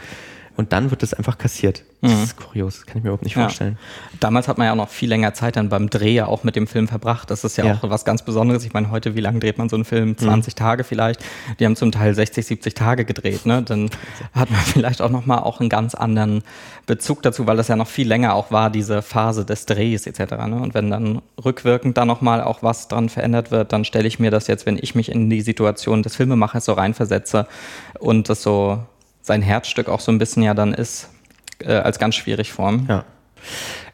[0.58, 1.84] und dann wird das einfach kassiert.
[2.02, 2.24] Das mhm.
[2.24, 3.78] ist kurios, kann ich mir überhaupt nicht vorstellen.
[3.80, 4.18] Ja.
[4.20, 6.56] Damals hat man ja auch noch viel länger Zeit dann beim Dreh ja auch mit
[6.56, 7.32] dem Film verbracht.
[7.32, 7.74] Das ist ja, ja.
[7.82, 8.64] auch was ganz Besonderes.
[8.64, 10.18] Ich meine, heute, wie lange dreht man so einen Film?
[10.18, 10.58] 20 mhm.
[10.58, 11.26] Tage vielleicht.
[11.60, 13.46] Die haben zum Teil 60, 70 Tage gedreht.
[13.46, 13.64] Ne?
[13.64, 13.90] Dann
[14.34, 16.44] hat man vielleicht auch nochmal auch einen ganz anderen
[16.86, 20.20] Bezug dazu, weil das ja noch viel länger auch war, diese Phase des Drehs etc.
[20.48, 20.60] Ne?
[20.62, 24.30] Und wenn dann rückwirkend da nochmal auch was dran verändert wird, dann stelle ich mir
[24.30, 27.48] das jetzt, wenn ich mich in die Situation des Filmemachers so reinversetze
[28.00, 28.84] und das so
[29.26, 31.10] sein Herzstück auch so ein bisschen ja dann ist,
[31.60, 32.86] äh, als ganz schwierig formen.
[32.88, 33.06] Ja.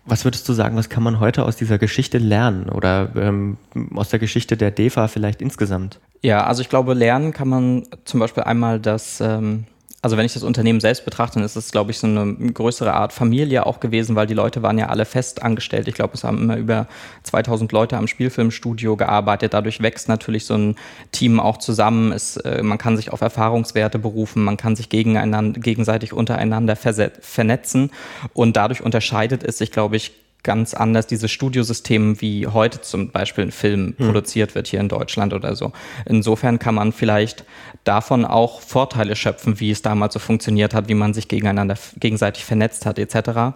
[0.04, 3.58] Was würdest du sagen, was kann man heute aus dieser Geschichte lernen oder ähm,
[3.96, 6.00] aus der Geschichte der DEFA vielleicht insgesamt?
[6.22, 9.66] Ja, also ich glaube, lernen kann man zum Beispiel einmal das ähm,
[10.04, 12.94] also wenn ich das Unternehmen selbst betrachte, dann ist es, glaube ich, so eine größere
[12.94, 15.88] Art Familie auch gewesen, weil die Leute waren ja alle fest angestellt.
[15.88, 16.88] Ich glaube, es haben immer über
[17.24, 19.54] 2000 Leute am Spielfilmstudio gearbeitet.
[19.54, 20.76] Dadurch wächst natürlich so ein
[21.12, 22.12] Team auch zusammen.
[22.12, 27.92] Es, äh, man kann sich auf Erfahrungswerte berufen, man kann sich gegeneinander, gegenseitig untereinander vernetzen
[28.34, 33.46] und dadurch unterscheidet es sich, glaube ich, ganz anders dieses Studiosystem, wie heute zum Beispiel
[33.46, 34.06] ein Film hm.
[34.08, 35.72] produziert wird hier in Deutschland oder so.
[36.06, 37.46] Insofern kann man vielleicht
[37.84, 42.46] davon auch Vorteile schöpfen, wie es damals so funktioniert hat, wie man sich gegeneinander gegenseitig
[42.46, 43.56] vernetzt hat etc.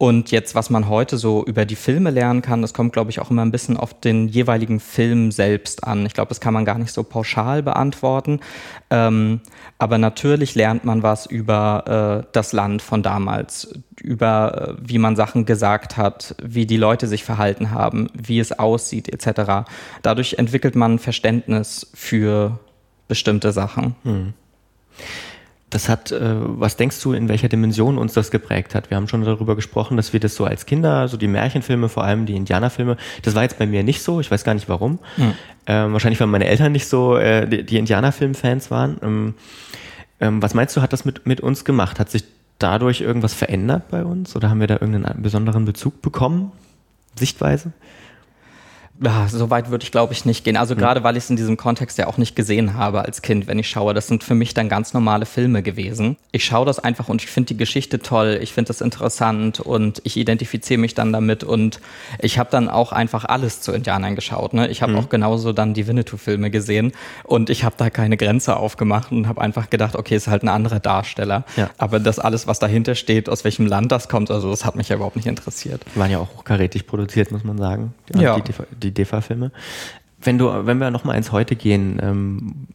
[0.00, 3.20] Und jetzt, was man heute so über die Filme lernen kann, das kommt, glaube ich,
[3.20, 6.06] auch immer ein bisschen auf den jeweiligen Film selbst an.
[6.06, 8.40] Ich glaube, das kann man gar nicht so pauschal beantworten.
[8.88, 9.42] Ähm,
[9.76, 15.16] aber natürlich lernt man was über äh, das Land von damals, über äh, wie man
[15.16, 19.68] Sachen gesagt hat, wie die Leute sich verhalten haben, wie es aussieht, etc.
[20.00, 22.58] Dadurch entwickelt man Verständnis für
[23.06, 23.96] bestimmte Sachen.
[24.04, 24.32] Hm.
[25.70, 28.90] Das hat, äh, was denkst du, in welcher Dimension uns das geprägt hat?
[28.90, 32.02] Wir haben schon darüber gesprochen, dass wir das so als Kinder, so die Märchenfilme, vor
[32.02, 34.98] allem die Indianerfilme, das war jetzt bei mir nicht so, ich weiß gar nicht warum.
[35.14, 35.32] Hm.
[35.66, 38.98] Ähm, wahrscheinlich, weil meine Eltern nicht so äh, die, die Indianerfilm-Fans waren.
[39.02, 39.34] Ähm,
[40.20, 42.00] ähm, was meinst du, hat das mit, mit uns gemacht?
[42.00, 42.24] Hat sich
[42.58, 46.52] dadurch irgendwas verändert bei uns oder haben wir da irgendeinen besonderen Bezug bekommen?
[47.16, 47.72] Sichtweise?
[49.02, 50.58] Ja, so weit würde ich, glaube ich, nicht gehen.
[50.58, 50.80] Also mhm.
[50.80, 53.58] gerade weil ich es in diesem Kontext ja auch nicht gesehen habe als Kind, wenn
[53.58, 53.94] ich schaue.
[53.94, 56.16] Das sind für mich dann ganz normale Filme gewesen.
[56.32, 60.02] Ich schaue das einfach und ich finde die Geschichte toll, ich finde das interessant und
[60.04, 61.80] ich identifiziere mich dann damit und
[62.18, 64.52] ich habe dann auch einfach alles zu Indianern geschaut.
[64.52, 64.68] Ne?
[64.68, 64.98] Ich habe mhm.
[64.98, 66.92] auch genauso dann die Winnetou-Filme gesehen
[67.24, 70.48] und ich habe da keine Grenze aufgemacht und habe einfach gedacht, okay, ist halt ein
[70.48, 71.44] anderer Darsteller.
[71.56, 71.70] Ja.
[71.78, 74.90] Aber das alles, was dahinter steht, aus welchem Land das kommt, also das hat mich
[74.90, 75.82] ja überhaupt nicht interessiert.
[75.94, 77.94] Die waren ja auch hochkarätig produziert, muss man sagen.
[78.12, 78.38] Die, ja.
[78.38, 79.52] Die, die, die DEFA-Filme.
[80.22, 82.66] Wenn wenn wir nochmal ins Heute gehen, ähm,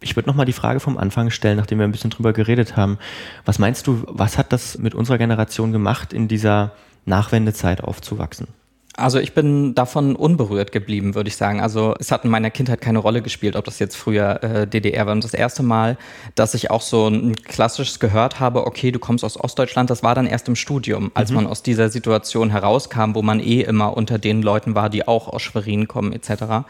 [0.00, 2.98] ich würde nochmal die Frage vom Anfang stellen, nachdem wir ein bisschen drüber geredet haben.
[3.44, 6.72] Was meinst du, was hat das mit unserer Generation gemacht, in dieser
[7.04, 8.48] Nachwendezeit aufzuwachsen?
[8.96, 11.60] Also ich bin davon unberührt geblieben, würde ich sagen.
[11.60, 15.04] Also es hat in meiner Kindheit keine Rolle gespielt, ob das jetzt früher äh, DDR
[15.06, 15.12] war.
[15.12, 15.98] Und das erste Mal,
[16.34, 20.14] dass ich auch so ein klassisches gehört habe, okay, du kommst aus Ostdeutschland, das war
[20.14, 21.36] dann erst im Studium, als mhm.
[21.36, 25.28] man aus dieser Situation herauskam, wo man eh immer unter den Leuten war, die auch
[25.28, 26.66] aus Schwerin kommen etc.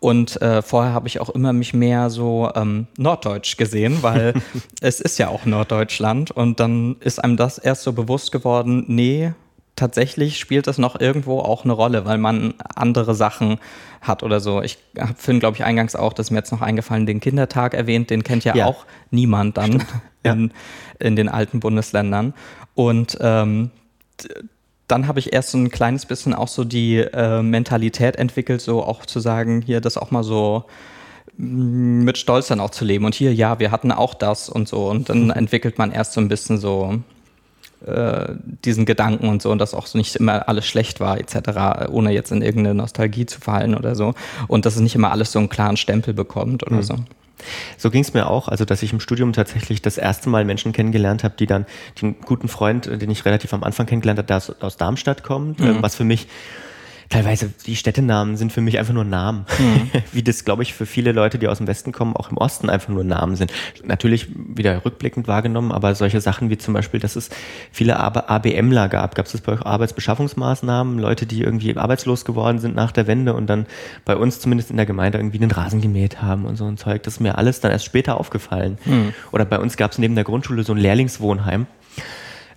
[0.00, 4.34] Und äh, vorher habe ich auch immer mich mehr so ähm, norddeutsch gesehen, weil
[4.82, 6.30] es ist ja auch Norddeutschland.
[6.30, 9.32] Und dann ist einem das erst so bewusst geworden, nee,
[9.80, 13.58] tatsächlich spielt das noch irgendwo auch eine Rolle, weil man andere Sachen
[14.02, 14.60] hat oder so.
[14.60, 17.72] Ich habe Finn, glaube ich, eingangs auch, das ist mir jetzt noch eingefallen, den Kindertag
[17.72, 18.66] erwähnt, den kennt ja, ja.
[18.66, 19.82] auch niemand dann
[20.22, 20.52] in,
[20.98, 22.34] in, den alten Bundesländern.
[22.74, 23.70] Und ähm,
[24.86, 28.84] dann habe ich erst so ein kleines bisschen auch so die äh, Mentalität entwickelt, so
[28.84, 30.64] auch zu sagen, hier das auch mal so
[31.38, 33.06] mm, mit Stolz dann auch zu leben.
[33.06, 34.90] Und hier, ja, wir hatten auch das und so.
[34.90, 37.00] Und dann entwickelt man erst so ein bisschen so
[37.86, 42.12] äh, diesen Gedanken und so und dass auch nicht immer alles schlecht war etc., ohne
[42.12, 44.14] jetzt in irgendeine Nostalgie zu fallen oder so
[44.48, 46.82] und dass es nicht immer alles so einen klaren Stempel bekommt oder mhm.
[46.82, 46.96] so.
[47.78, 50.72] So ging es mir auch, also dass ich im Studium tatsächlich das erste Mal Menschen
[50.72, 51.64] kennengelernt habe, die dann,
[52.00, 55.60] den guten Freund, den ich relativ am Anfang kennengelernt habe, der aus, aus Darmstadt kommt,
[55.60, 55.78] mhm.
[55.80, 56.28] was für mich
[57.10, 59.44] teilweise die Städtenamen sind für mich einfach nur Namen.
[59.58, 59.90] Mhm.
[60.12, 62.70] Wie das, glaube ich, für viele Leute, die aus dem Westen kommen, auch im Osten
[62.70, 63.52] einfach nur Namen sind.
[63.84, 67.28] Natürlich wieder rückblickend wahrgenommen, aber solche Sachen wie zum Beispiel, dass es
[67.72, 69.16] viele ABMler gab.
[69.16, 70.98] Gab es das bei euch Arbeitsbeschaffungsmaßnahmen?
[70.98, 73.66] Leute, die irgendwie arbeitslos geworden sind nach der Wende und dann
[74.04, 77.02] bei uns zumindest in der Gemeinde irgendwie den Rasen gemäht haben und so ein Zeug.
[77.02, 78.78] Das ist mir alles dann erst später aufgefallen.
[78.84, 79.12] Mhm.
[79.32, 81.66] Oder bei uns gab es neben der Grundschule so ein Lehrlingswohnheim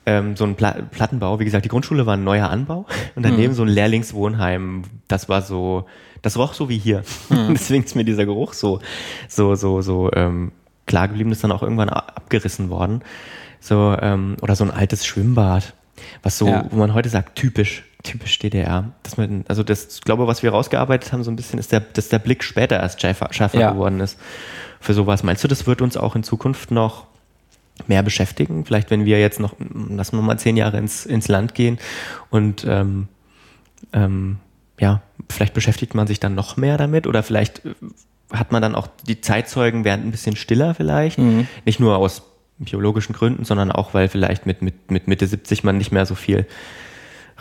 [0.05, 1.39] ähm, so ein Pla Plattenbau.
[1.39, 2.85] Wie gesagt, die Grundschule war ein neuer Anbau
[3.15, 3.57] und daneben mhm.
[3.57, 4.83] so ein Lehrlingswohnheim.
[5.07, 5.85] Das war so,
[6.21, 7.03] das roch so wie hier.
[7.29, 7.49] Mhm.
[7.53, 8.79] Deswegen ist mir dieser Geruch so,
[9.27, 10.51] so, so, so ähm,
[10.85, 11.31] klar geblieben.
[11.31, 13.01] Ist dann auch irgendwann abgerissen worden.
[13.59, 15.73] So ähm, oder so ein altes Schwimmbad,
[16.21, 16.65] was so, ja.
[16.69, 18.91] wo man heute sagt, typisch typisch DDR.
[19.01, 21.79] Dass man, also das, ich glaube, was wir rausgearbeitet haben, so ein bisschen, ist der,
[21.79, 23.71] dass der Blick später erst schärfer, schärfer ja.
[23.71, 24.19] geworden ist
[24.79, 25.23] für sowas.
[25.23, 27.07] Meinst du, das wird uns auch in Zukunft noch
[27.87, 28.65] mehr beschäftigen.
[28.65, 29.55] Vielleicht, wenn wir jetzt noch,
[29.89, 31.79] lassen wir mal zehn Jahre ins, ins Land gehen
[32.29, 33.07] und ähm,
[33.91, 34.37] ähm,
[34.79, 37.73] ja, vielleicht beschäftigt man sich dann noch mehr damit oder vielleicht äh,
[38.31, 41.19] hat man dann auch die Zeitzeugen werden ein bisschen stiller vielleicht.
[41.19, 41.47] Mhm.
[41.65, 42.23] Nicht nur aus
[42.57, 46.15] biologischen Gründen, sondern auch, weil vielleicht mit, mit, mit Mitte 70 man nicht mehr so
[46.15, 46.47] viel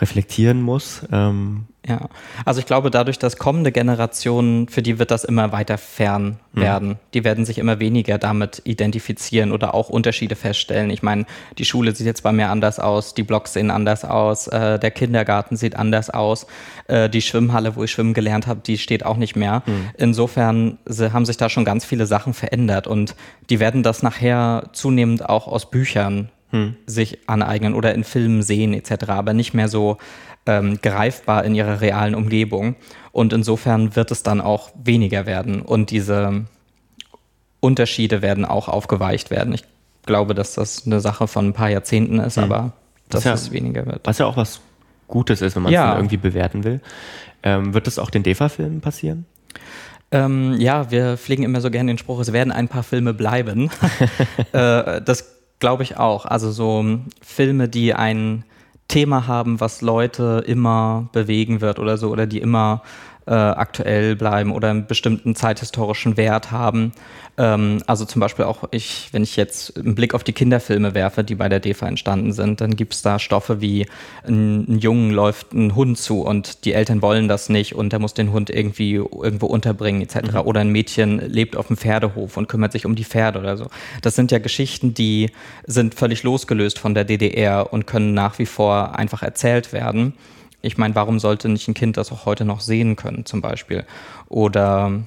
[0.00, 1.06] reflektieren muss.
[1.12, 2.08] Ähm, ja,
[2.44, 6.60] also ich glaube, dadurch, dass kommende Generationen, für die wird das immer weiter fern mhm.
[6.60, 6.88] werden.
[6.90, 6.96] Mhm.
[7.14, 10.90] Die werden sich immer weniger damit identifizieren oder auch Unterschiede feststellen.
[10.90, 11.26] Ich meine,
[11.58, 14.92] die Schule sieht jetzt bei mir anders aus, die Blogs sehen anders aus, äh, der
[14.92, 16.46] Kindergarten sieht anders aus,
[16.86, 19.64] äh, die Schwimmhalle, wo ich schwimmen gelernt habe, die steht auch nicht mehr.
[19.66, 19.90] Mhm.
[19.98, 23.16] Insofern haben sich da schon ganz viele Sachen verändert und
[23.50, 26.76] die werden das nachher zunehmend auch aus Büchern hm.
[26.86, 29.98] sich aneignen oder in Filmen sehen etc., aber nicht mehr so
[30.46, 32.76] ähm, greifbar in ihrer realen Umgebung.
[33.10, 36.44] Und insofern wird es dann auch weniger werden und diese
[37.60, 39.52] Unterschiede werden auch aufgeweicht werden.
[39.52, 39.64] Ich
[40.06, 42.44] glaube, dass das eine Sache von ein paar Jahrzehnten ist, hm.
[42.44, 42.72] aber
[43.08, 44.00] dass ja, es weniger wird.
[44.04, 44.60] Was ja auch was
[45.08, 45.94] Gutes ist, wenn man es ja.
[45.94, 46.80] irgendwie bewerten will.
[47.42, 49.26] Ähm, wird das auch den DEFA-Filmen passieren?
[50.10, 53.70] Ähm, ja, wir pflegen immer so gerne den Spruch, es werden ein paar Filme bleiben.
[54.52, 56.26] äh, das glaube ich auch.
[56.26, 56.84] Also so
[57.22, 58.44] Filme, die ein
[58.88, 62.82] Thema haben, was Leute immer bewegen wird oder so, oder die immer
[63.26, 66.92] äh, aktuell bleiben oder einen bestimmten zeithistorischen Wert haben.
[67.38, 71.24] Ähm, also zum Beispiel auch ich, wenn ich jetzt einen Blick auf die Kinderfilme werfe,
[71.24, 73.86] die bei der DEFA entstanden sind, dann gibt es da Stoffe wie
[74.26, 78.00] ein, ein Jungen läuft ein Hund zu und die Eltern wollen das nicht und der
[78.00, 80.32] muss den Hund irgendwie irgendwo unterbringen etc.
[80.32, 80.40] Mhm.
[80.40, 83.68] Oder ein Mädchen lebt auf dem Pferdehof und kümmert sich um die Pferde oder so.
[84.02, 85.30] Das sind ja Geschichten, die
[85.66, 90.14] sind völlig losgelöst von der DDR und können nach wie vor einfach erzählt werden
[90.62, 93.84] ich meine, warum sollte nicht ein Kind das auch heute noch sehen können, zum Beispiel?
[94.28, 95.02] Oder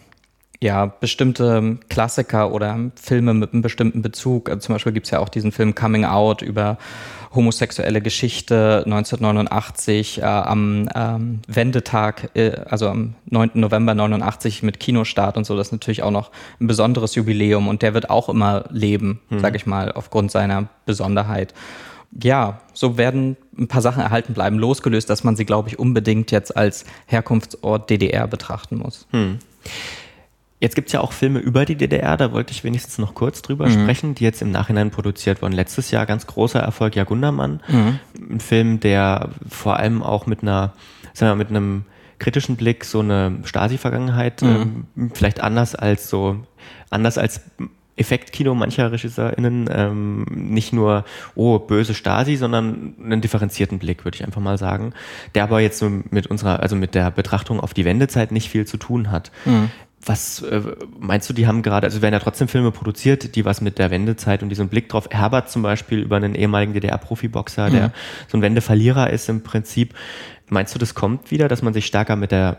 [0.61, 4.49] ja, bestimmte Klassiker oder Filme mit einem bestimmten Bezug.
[4.49, 6.77] Also zum Beispiel gibt es ja auch diesen Film Coming Out über
[7.33, 13.51] homosexuelle Geschichte 1989 äh, am ähm, Wendetag, äh, also am 9.
[13.55, 15.55] November 89 mit Kinostart und so.
[15.57, 19.39] Das ist natürlich auch noch ein besonderes Jubiläum und der wird auch immer leben, mhm.
[19.39, 21.53] sage ich mal, aufgrund seiner Besonderheit
[22.21, 26.31] ja, so werden ein paar Sachen erhalten bleiben, losgelöst, dass man sie, glaube ich, unbedingt
[26.31, 29.07] jetzt als Herkunftsort DDR betrachten muss.
[29.11, 29.39] Hm.
[30.61, 33.41] Jetzt gibt es ja auch Filme über die DDR, da wollte ich wenigstens noch kurz
[33.41, 33.73] drüber mhm.
[33.83, 35.51] sprechen, die jetzt im Nachhinein produziert wurden.
[35.51, 37.61] Letztes Jahr ganz großer Erfolg, Ja Gundermann.
[37.67, 37.99] Mhm.
[38.31, 40.73] Ein Film, der vor allem auch mit einer,
[41.13, 41.83] sagen wir, mit einem
[42.19, 44.85] kritischen Blick so eine Stasi-Vergangenheit, mhm.
[44.95, 46.37] ähm, vielleicht anders als so,
[46.89, 47.41] anders als
[47.97, 51.05] Effektkino mancher RegisseurInnen ähm, nicht nur,
[51.35, 54.93] oh, böse Stasi, sondern einen differenzierten Blick, würde ich einfach mal sagen,
[55.33, 58.77] der aber jetzt mit unserer, also mit der Betrachtung auf die Wendezeit nicht viel zu
[58.77, 59.31] tun hat.
[59.45, 59.71] Mhm.
[60.05, 60.61] Was äh,
[60.99, 63.89] meinst du, die haben gerade, also werden ja trotzdem Filme produziert, die was mit der
[63.89, 65.07] Wendezeit und diesem Blick drauf.
[65.09, 67.73] Herbert zum Beispiel über einen ehemaligen DDR-Profiboxer, mhm.
[67.73, 67.91] der
[68.27, 69.95] so ein Wendeverlierer ist im Prinzip.
[70.47, 72.57] Meinst du, das kommt wieder, dass man sich stärker mit der,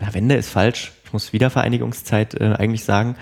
[0.00, 3.16] ja, Wende ist falsch, ich muss Wiedervereinigungszeit äh, eigentlich sagen,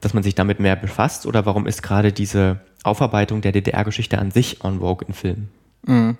[0.00, 1.26] dass man sich damit mehr befasst?
[1.26, 5.57] Oder warum ist gerade diese Aufarbeitung der DDR-Geschichte an sich on vogue in Filmen?
[5.86, 6.16] Mhm.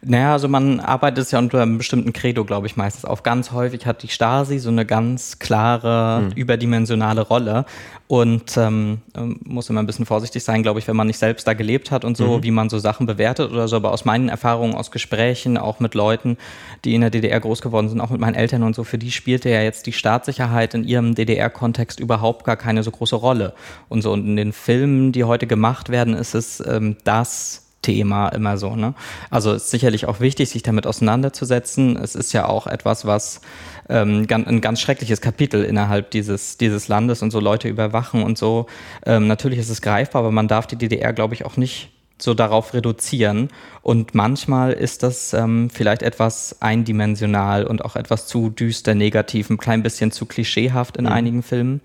[0.00, 3.24] Naja, also man arbeitet ja unter einem bestimmten Credo, glaube ich, meistens auf.
[3.24, 6.32] Ganz häufig hat die Stasi so eine ganz klare, mhm.
[6.36, 7.64] überdimensionale Rolle
[8.06, 11.48] und ähm, ähm, muss immer ein bisschen vorsichtig sein, glaube ich, wenn man nicht selbst
[11.48, 12.42] da gelebt hat und so, mhm.
[12.44, 13.74] wie man so Sachen bewertet oder so.
[13.74, 16.38] Aber aus meinen Erfahrungen, aus Gesprächen, auch mit Leuten,
[16.84, 19.10] die in der DDR groß geworden sind, auch mit meinen Eltern und so, für die
[19.10, 23.52] spielte ja jetzt die Staatssicherheit in ihrem DDR-Kontext überhaupt gar keine so große Rolle.
[23.88, 28.28] Und so und in den Filmen, die heute gemacht werden, ist es ähm, das Thema
[28.28, 28.76] immer so.
[28.76, 28.94] Ne?
[29.30, 31.96] Also ist sicherlich auch wichtig, sich damit auseinanderzusetzen.
[31.96, 33.40] Es ist ja auch etwas, was
[33.88, 38.66] ähm, ein ganz schreckliches Kapitel innerhalb dieses, dieses Landes und so Leute überwachen und so.
[39.06, 42.34] Ähm, natürlich ist es greifbar, aber man darf die DDR, glaube ich, auch nicht so
[42.34, 43.48] darauf reduzieren.
[43.82, 49.58] Und manchmal ist das ähm, vielleicht etwas eindimensional und auch etwas zu düster, negativ, ein
[49.58, 51.12] klein bisschen zu klischeehaft in mhm.
[51.12, 51.80] einigen Filmen.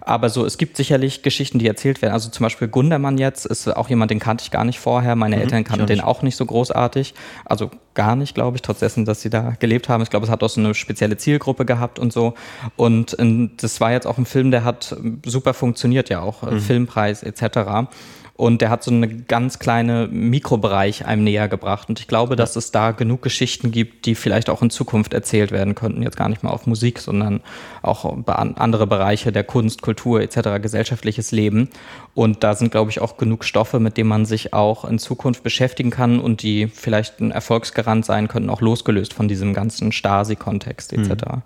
[0.00, 2.12] Aber so, es gibt sicherlich Geschichten, die erzählt werden.
[2.12, 5.16] Also zum Beispiel Gundermann jetzt ist auch jemand, den kannte ich gar nicht vorher.
[5.16, 7.14] Meine mhm, Eltern kannten den auch nicht so großartig.
[7.44, 10.02] Also gar nicht, glaube ich, trotz dessen, dass sie da gelebt haben.
[10.02, 12.34] Ich glaube, es hat auch so eine spezielle Zielgruppe gehabt und so.
[12.76, 13.16] Und
[13.60, 16.60] das war jetzt auch ein Film, der hat super funktioniert, ja auch, mhm.
[16.60, 17.88] Filmpreis etc.
[18.38, 21.88] Und der hat so einen ganz kleinen Mikrobereich einem näher gebracht.
[21.88, 25.50] Und ich glaube, dass es da genug Geschichten gibt, die vielleicht auch in Zukunft erzählt
[25.50, 26.02] werden könnten.
[26.04, 27.40] Jetzt gar nicht mal auf Musik, sondern
[27.82, 31.68] auch andere Bereiche der Kunst, Kultur etc., gesellschaftliches Leben.
[32.14, 35.42] Und da sind, glaube ich, auch genug Stoffe, mit denen man sich auch in Zukunft
[35.42, 40.92] beschäftigen kann und die vielleicht ein Erfolgsgarant sein könnten, auch losgelöst von diesem ganzen Stasi-Kontext
[40.92, 41.08] etc.
[41.10, 41.42] Mhm.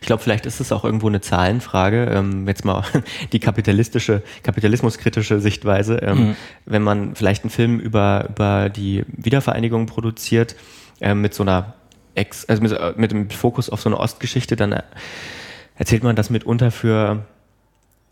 [0.00, 2.06] Ich glaube, vielleicht ist es auch irgendwo eine Zahlenfrage.
[2.12, 2.84] Ähm, jetzt mal
[3.32, 5.96] die kapitalistische, kapitalismuskritische Sichtweise.
[5.96, 6.36] Ähm, mhm.
[6.66, 10.56] Wenn man vielleicht einen Film über, über die Wiedervereinigung produziert,
[11.00, 11.74] äh, mit so einer
[12.14, 14.82] Ex, also mit, äh, mit dem Fokus auf so eine Ostgeschichte, dann
[15.76, 17.24] erzählt man das mitunter für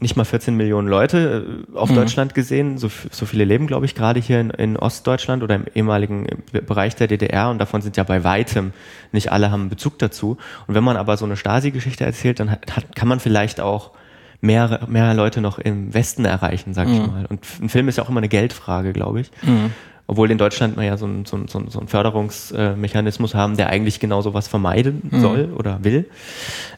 [0.03, 1.95] nicht mal 14 Millionen Leute äh, auf mhm.
[1.95, 2.77] Deutschland gesehen.
[2.77, 6.97] So, so viele leben, glaube ich, gerade hier in, in, Ostdeutschland oder im ehemaligen Bereich
[6.97, 8.73] der DDR und davon sind ja bei weitem
[9.13, 10.37] nicht alle haben Bezug dazu.
[10.67, 13.93] Und wenn man aber so eine Stasi-Geschichte erzählt, dann hat, kann man vielleicht auch
[14.41, 16.95] mehr, mehr Leute noch im Westen erreichen, sag mhm.
[16.95, 17.27] ich mal.
[17.27, 19.31] Und ein Film ist ja auch immer eine Geldfrage, glaube ich.
[19.43, 19.73] Mhm.
[20.09, 24.01] Obwohl in Deutschland wir ja so einen so so so ein Förderungsmechanismus haben, der eigentlich
[24.01, 25.21] genau sowas vermeiden mhm.
[25.21, 26.07] soll oder will.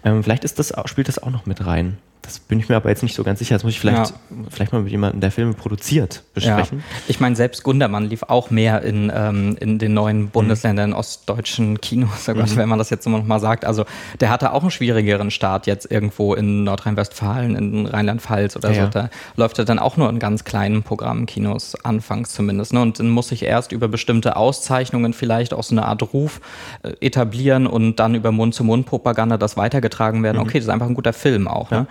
[0.04, 1.96] Ähm, vielleicht ist das, spielt das auch noch mit rein.
[2.24, 3.54] Das bin ich mir aber jetzt nicht so ganz sicher.
[3.54, 4.16] Das muss ich vielleicht, ja.
[4.48, 6.78] vielleicht mal mit jemandem, der Filme produziert, besprechen.
[6.78, 6.84] Ja.
[7.08, 10.96] Ich meine, selbst Gundermann lief auch mehr in, ähm, in den neuen Bundesländern, mhm.
[10.96, 12.56] ostdeutschen Kinos, oh Gott, mhm.
[12.56, 13.64] wenn man das jetzt immer noch mal sagt.
[13.66, 13.84] Also
[14.20, 18.84] der hatte auch einen schwierigeren Start jetzt irgendwo in Nordrhein-Westfalen, in Rheinland-Pfalz oder ja.
[18.84, 18.90] so.
[18.90, 22.72] Da läuft er dann auch nur in ganz kleinen Programmkinos, anfangs zumindest.
[22.72, 22.80] Ne?
[22.80, 26.40] Und dann muss sich erst über bestimmte Auszeichnungen vielleicht auch so eine Art Ruf
[26.82, 30.38] äh, etablieren und dann über Mund-zu-Mund-Propaganda das weitergetragen werden.
[30.38, 30.44] Mhm.
[30.44, 31.70] Okay, das ist einfach ein guter Film auch.
[31.70, 31.86] Ne?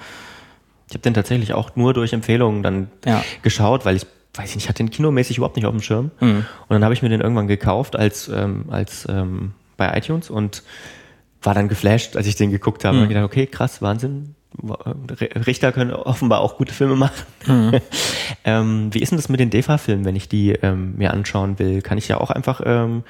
[0.87, 3.23] Ich habe den tatsächlich auch nur durch Empfehlungen dann ja.
[3.41, 6.11] geschaut, weil ich weiß ich nicht, ich hatte den kinomäßig überhaupt nicht auf dem Schirm.
[6.19, 6.45] Mhm.
[6.67, 10.63] Und dann habe ich mir den irgendwann gekauft als, ähm, als ähm, bei iTunes und
[11.41, 12.97] war dann geflasht, als ich den geguckt habe.
[12.97, 13.03] Mhm.
[13.03, 14.35] Und gedacht, okay, krass, Wahnsinn.
[15.47, 17.23] Richter können offenbar auch gute Filme machen.
[17.45, 17.79] Mhm.
[18.43, 21.81] ähm, wie ist denn das mit den DEFA-Filmen, wenn ich die ähm, mir anschauen will?
[21.81, 23.03] Kann ich ja auch einfach ähm,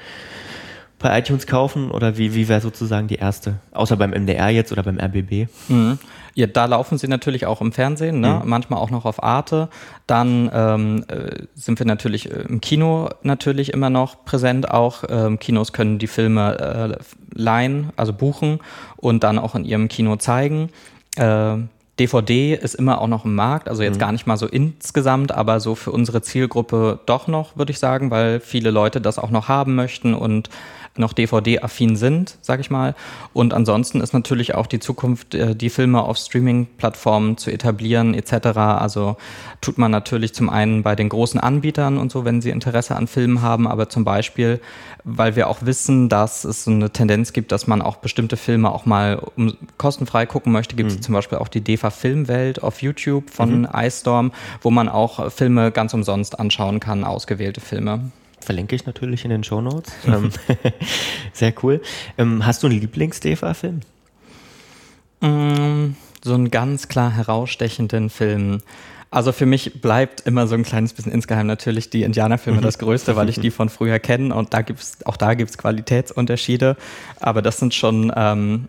[0.98, 3.56] bei iTunes kaufen oder wie, wie wäre sozusagen die erste?
[3.72, 5.48] Außer beim MDR jetzt oder beim RBB?
[5.68, 5.98] Mhm.
[6.34, 8.40] Ja, da laufen sie natürlich auch im Fernsehen, ne?
[8.42, 8.48] Mhm.
[8.48, 9.68] manchmal auch noch auf Arte.
[10.06, 14.70] Dann ähm, äh, sind wir natürlich äh, im Kino natürlich immer noch präsent.
[14.70, 18.58] Auch ähm, Kinos können die Filme äh, leihen, also buchen
[18.96, 20.70] und dann auch in ihrem Kino zeigen.
[21.16, 21.58] Äh,
[21.98, 24.00] DVD ist immer auch noch im Markt, also jetzt mhm.
[24.00, 28.10] gar nicht mal so insgesamt, aber so für unsere Zielgruppe doch noch, würde ich sagen,
[28.10, 30.50] weil viele Leute das auch noch haben möchten und
[30.96, 32.94] noch DVD-affin sind, sage ich mal.
[33.32, 38.56] Und ansonsten ist natürlich auch die Zukunft, äh, die Filme auf Streaming-Plattformen zu etablieren etc.
[38.56, 39.16] Also
[39.60, 43.08] tut man natürlich zum einen bei den großen Anbietern und so, wenn sie Interesse an
[43.08, 44.60] Filmen haben, aber zum Beispiel,
[45.02, 48.70] weil wir auch wissen, dass es so eine Tendenz gibt, dass man auch bestimmte Filme
[48.70, 49.20] auch mal
[49.78, 51.02] kostenfrei gucken möchte, gibt es mhm.
[51.02, 53.68] zum Beispiel auch die Filmwelt auf YouTube von mhm.
[53.74, 58.10] iStorm, wo man auch Filme ganz umsonst anschauen kann, ausgewählte Filme.
[58.40, 59.92] Verlinke ich natürlich in den Show Notes.
[60.06, 60.30] Ähm,
[61.32, 61.80] sehr cool.
[62.18, 63.80] Ähm, hast du einen Lieblings-DEFA-Film?
[65.20, 68.60] Mm, so einen ganz klar herausstechenden Film.
[69.14, 73.14] Also für mich bleibt immer so ein kleines bisschen insgeheim natürlich die Indianerfilme das Größte,
[73.14, 76.76] weil ich die von früher kenne und da gibt's, auch da gibt es Qualitätsunterschiede.
[77.20, 78.68] Aber das sind schon ähm,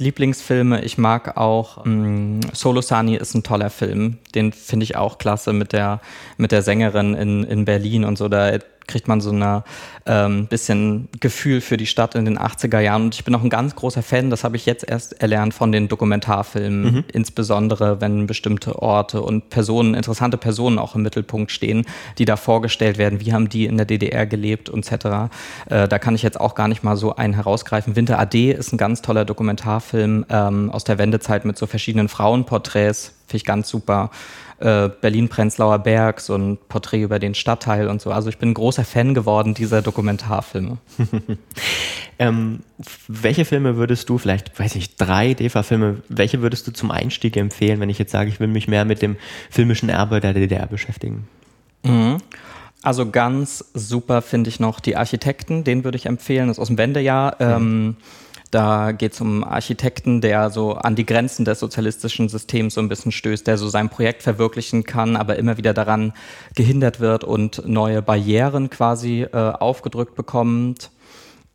[0.00, 0.82] Lieblingsfilme.
[0.82, 4.18] Ich mag auch ähm, Solo Sani ist ein toller Film.
[4.34, 6.00] Den finde ich auch klasse mit der,
[6.36, 8.28] mit der Sängerin in, in Berlin und so.
[8.28, 8.58] Da
[8.90, 9.62] kriegt man so ein
[10.06, 13.04] ähm, bisschen Gefühl für die Stadt in den 80er Jahren.
[13.04, 15.72] Und ich bin auch ein ganz großer Fan, das habe ich jetzt erst erlernt von
[15.72, 17.04] den Dokumentarfilmen, mhm.
[17.12, 21.86] insbesondere wenn bestimmte Orte und Personen, interessante Personen auch im Mittelpunkt stehen,
[22.18, 25.30] die da vorgestellt werden, wie haben die in der DDR gelebt etc.
[25.68, 27.96] Äh, da kann ich jetzt auch gar nicht mal so einen herausgreifen.
[27.96, 33.14] Winter AD ist ein ganz toller Dokumentarfilm ähm, aus der Wendezeit mit so verschiedenen Frauenporträts,
[33.26, 34.10] finde ich ganz super
[34.60, 38.12] äh, Berlin-Prenzlauer Berg, so ein Porträt über den Stadtteil und so.
[38.12, 40.78] Also ich bin ein großer Fan geworden dieser Dokumentarfilme.
[42.18, 42.60] ähm,
[43.08, 47.80] welche Filme würdest du, vielleicht, weiß ich, drei DEFA-Filme, welche würdest du zum Einstieg empfehlen,
[47.80, 49.16] wenn ich jetzt sage, ich will mich mehr mit dem
[49.50, 51.26] filmischen Erbe der DDR beschäftigen?
[51.82, 52.18] Mhm.
[52.82, 56.68] Also ganz super finde ich noch die Architekten, den würde ich empfehlen, das ist aus
[56.68, 57.36] dem Wendejahr.
[57.38, 57.46] Mhm.
[57.46, 57.96] Ähm,
[58.50, 62.80] Da geht es um einen Architekten, der so an die Grenzen des sozialistischen Systems so
[62.80, 66.12] ein bisschen stößt, der so sein Projekt verwirklichen kann, aber immer wieder daran
[66.56, 70.90] gehindert wird und neue Barrieren quasi äh, aufgedrückt bekommt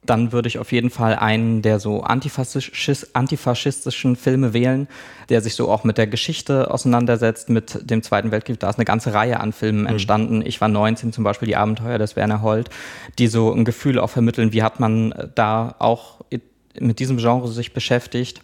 [0.06, 4.88] dann würde ich auf jeden Fall einen der so antifaschistischen Filme wählen,
[5.30, 8.60] der sich so auch mit der Geschichte auseinandersetzt, mit dem Zweiten Weltkrieg.
[8.60, 9.88] Da ist eine ganze Reihe an Filmen mhm.
[9.88, 10.44] entstanden.
[10.46, 12.70] Ich war 19, zum Beispiel Die Abenteuer des Werner Holt,
[13.18, 16.22] die so ein Gefühl auch vermitteln, wie hat man da auch
[16.80, 18.42] mit diesem Genre sich beschäftigt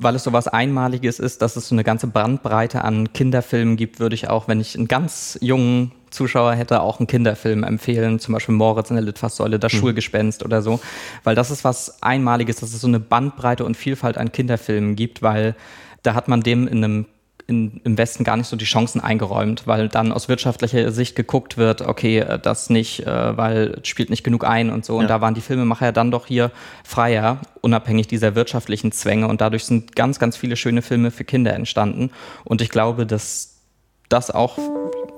[0.00, 4.00] weil es so was Einmaliges ist, dass es so eine ganze Bandbreite an Kinderfilmen gibt,
[4.00, 8.32] würde ich auch, wenn ich einen ganz jungen Zuschauer hätte, auch einen Kinderfilm empfehlen, zum
[8.32, 9.78] Beispiel Moritz in der Litfaßsäule, das mhm.
[9.78, 10.80] Schulgespenst oder so,
[11.22, 15.20] weil das ist was Einmaliges, dass es so eine Bandbreite und Vielfalt an Kinderfilmen gibt,
[15.20, 15.54] weil
[16.02, 17.06] da hat man dem in einem
[17.50, 21.58] in, im Westen gar nicht so die Chancen eingeräumt, weil dann aus wirtschaftlicher Sicht geguckt
[21.58, 24.96] wird, okay, äh, das nicht, äh, weil es spielt nicht genug ein und so.
[24.96, 25.08] Und ja.
[25.08, 26.50] da waren die Filmemacher dann doch hier
[26.84, 29.28] freier, unabhängig dieser wirtschaftlichen Zwänge.
[29.28, 32.10] Und dadurch sind ganz, ganz viele schöne Filme für Kinder entstanden.
[32.44, 33.56] Und ich glaube, dass
[34.08, 34.56] das auch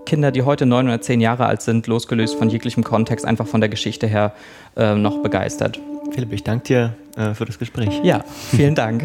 [0.06, 3.60] Kinder, die heute neun oder zehn Jahre alt sind, losgelöst von jeglichem Kontext, einfach von
[3.60, 4.32] der Geschichte her
[4.76, 5.78] äh, noch begeistert.
[6.10, 8.00] Philipp, ich danke dir äh, für das Gespräch.
[8.02, 9.04] Ja, vielen Dank.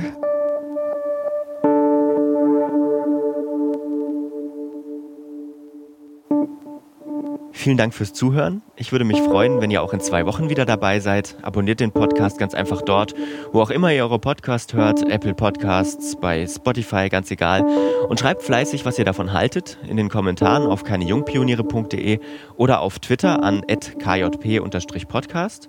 [7.68, 8.62] Vielen Dank fürs Zuhören.
[8.78, 11.36] Ich würde mich freuen, wenn ihr auch in zwei Wochen wieder dabei seid.
[11.42, 13.14] Abonniert den Podcast ganz einfach dort,
[13.52, 17.66] wo auch immer ihr eure Podcast hört, Apple Podcasts, bei Spotify, ganz egal.
[18.08, 22.22] Und schreibt fleißig, was ihr davon haltet, in den Kommentaren auf keinejungpioniere.de
[22.56, 25.68] oder auf Twitter an kjp-podcast.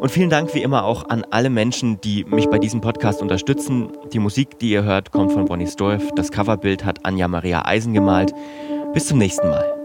[0.00, 3.90] Und vielen Dank wie immer auch an alle Menschen, die mich bei diesem Podcast unterstützen.
[4.14, 6.10] Die Musik, die ihr hört, kommt von Bonnie Storff.
[6.16, 8.32] Das Coverbild hat Anja Maria Eisen gemalt.
[8.94, 9.81] Bis zum nächsten Mal.